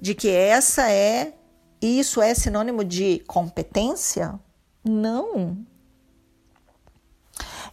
de 0.00 0.14
que 0.14 0.28
essa 0.28 0.90
é, 0.90 1.34
isso 1.80 2.20
é 2.20 2.34
sinônimo 2.34 2.84
de 2.84 3.22
competência? 3.26 4.38
Não. 4.84 5.56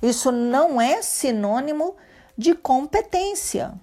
Isso 0.01 0.31
não 0.31 0.79
é 0.79 1.01
sinônimo 1.01 1.95
de 2.37 2.53
competência. 2.53 3.73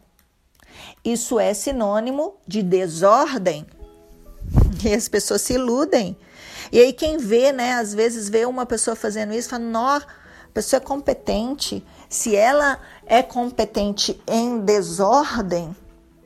Isso 1.04 1.38
é 1.38 1.52
sinônimo 1.52 2.36
de 2.46 2.62
desordem. 2.62 3.66
E 4.84 4.94
as 4.94 5.08
pessoas 5.08 5.42
se 5.42 5.54
iludem 5.54 6.16
e 6.72 6.80
aí 6.80 6.92
quem 6.92 7.16
vê, 7.16 7.52
né, 7.52 7.74
às 7.74 7.94
vezes 7.94 8.28
vê 8.28 8.44
uma 8.44 8.66
pessoa 8.66 8.96
fazendo 8.96 9.32
isso, 9.32 9.50
fala, 9.50 9.64
nó, 9.64 9.96
a 9.96 10.02
pessoa 10.52 10.78
é 10.78 10.84
competente, 10.84 11.84
Se 12.08 12.34
ela 12.36 12.80
é 13.04 13.22
competente 13.22 14.20
em 14.26 14.60
desordem, 14.60 15.76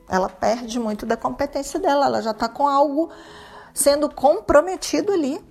ela 0.07 0.29
perde 0.29 0.79
muito 0.79 1.05
da 1.05 1.17
competência 1.17 1.79
dela, 1.79 2.05
ela 2.05 2.21
já 2.21 2.31
está 2.31 2.47
com 2.47 2.67
algo 2.67 3.09
sendo 3.73 4.09
comprometido 4.09 5.11
ali. 5.11 5.41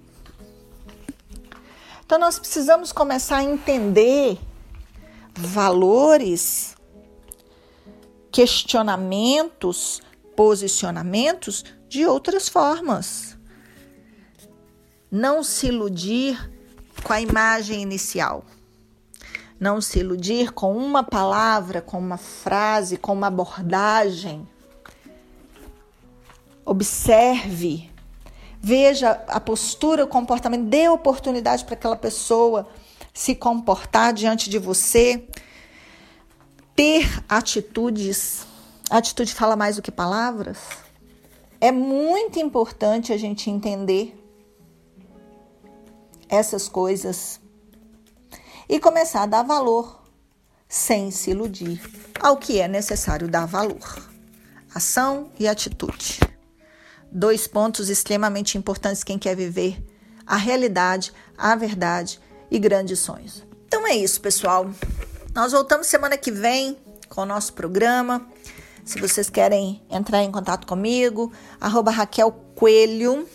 Então 2.05 2.19
nós 2.19 2.39
precisamos 2.39 2.93
começar 2.93 3.39
a 3.39 3.45
entender 3.45 4.39
valores, 5.35 6.77
questionamentos, 8.31 10.03
posicionamentos 10.37 11.65
de 11.89 12.07
outras 12.07 12.49
formas. 12.49 13.39
Não 15.11 15.43
se 15.43 15.67
iludir 15.67 16.39
com 17.03 17.13
a 17.13 17.21
imagem 17.21 17.83
inicial. 17.83 18.45
Não 19.59 19.81
se 19.81 19.99
iludir 19.99 20.53
com 20.53 20.77
uma 20.77 21.03
palavra, 21.03 21.83
com 21.83 21.99
uma 21.99 22.17
frase, 22.17 22.97
com 22.97 23.13
uma 23.13 23.27
abordagem. 23.27 24.47
Observe, 26.65 27.91
veja 28.61 29.11
a 29.27 29.41
postura, 29.41 30.05
o 30.05 30.09
comportamento, 30.09 30.67
dê 30.69 30.89
oportunidade 30.89 31.65
para 31.65 31.75
aquela 31.75 31.97
pessoa 31.97 32.69
se 33.13 33.35
comportar 33.35 34.13
diante 34.13 34.49
de 34.49 34.59
você, 34.59 35.27
ter 36.77 37.23
atitudes. 37.29 38.47
Atitude 38.89 39.35
fala 39.35 39.57
mais 39.57 39.77
do 39.77 39.83
que 39.83 39.91
palavras. 39.91 40.59
É 41.61 41.73
muito 41.73 42.39
importante 42.39 43.13
a 43.13 43.19
gente 43.19 43.51
entender 43.51 44.20
essas 46.31 46.69
coisas 46.69 47.41
e 48.69 48.79
começar 48.79 49.25
a 49.25 49.27
dar 49.27 49.43
valor 49.43 50.01
sem 50.69 51.11
se 51.11 51.33
iludir 51.33 51.83
ao 52.21 52.37
que 52.37 52.61
é 52.61 52.69
necessário 52.69 53.27
dar 53.27 53.47
valor. 53.47 54.09
Ação 54.73 55.33
e 55.39 55.49
atitude. 55.49 56.21
Dois 57.11 57.49
pontos 57.49 57.89
extremamente 57.89 58.57
importantes 58.57 59.03
quem 59.03 59.19
quer 59.19 59.35
viver 59.35 59.85
a 60.25 60.37
realidade, 60.37 61.13
a 61.37 61.57
verdade 61.57 62.21
e 62.49 62.59
grandes 62.59 63.01
sonhos. 63.01 63.45
Então 63.67 63.85
é 63.85 63.97
isso, 63.97 64.21
pessoal. 64.21 64.71
Nós 65.35 65.51
voltamos 65.51 65.89
semana 65.89 66.17
que 66.17 66.31
vem 66.31 66.79
com 67.09 67.23
o 67.23 67.27
nosso 67.27 67.53
programa. 67.53 68.25
Se 68.85 69.01
vocês 69.01 69.29
querem 69.29 69.83
entrar 69.91 70.23
em 70.23 70.31
contato 70.31 70.69
comigo, 70.69 71.33
arroba 71.61 71.91
Raquel 71.91 72.31
Coelho, 72.55 73.29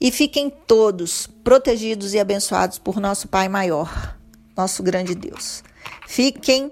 e 0.00 0.10
fiquem 0.10 0.48
todos 0.48 1.26
protegidos 1.42 2.14
e 2.14 2.20
abençoados 2.20 2.78
por 2.78 3.00
nosso 3.00 3.28
Pai 3.28 3.48
maior, 3.48 4.16
nosso 4.60 4.82
grande 4.82 5.14
Deus. 5.14 5.62
Fiquem 6.06 6.70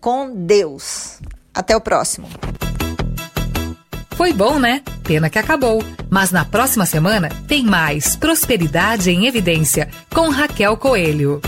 com 0.00 0.34
Deus. 0.34 1.20
Até 1.54 1.76
o 1.76 1.80
próximo. 1.80 2.28
Foi 4.16 4.32
bom, 4.32 4.58
né? 4.58 4.82
Pena 5.04 5.30
que 5.30 5.38
acabou. 5.38 5.82
Mas 6.10 6.30
na 6.30 6.44
próxima 6.44 6.84
semana 6.84 7.28
tem 7.46 7.64
mais 7.64 8.16
Prosperidade 8.16 9.10
em 9.10 9.26
Evidência 9.26 9.88
com 10.12 10.28
Raquel 10.28 10.76
Coelho. 10.76 11.40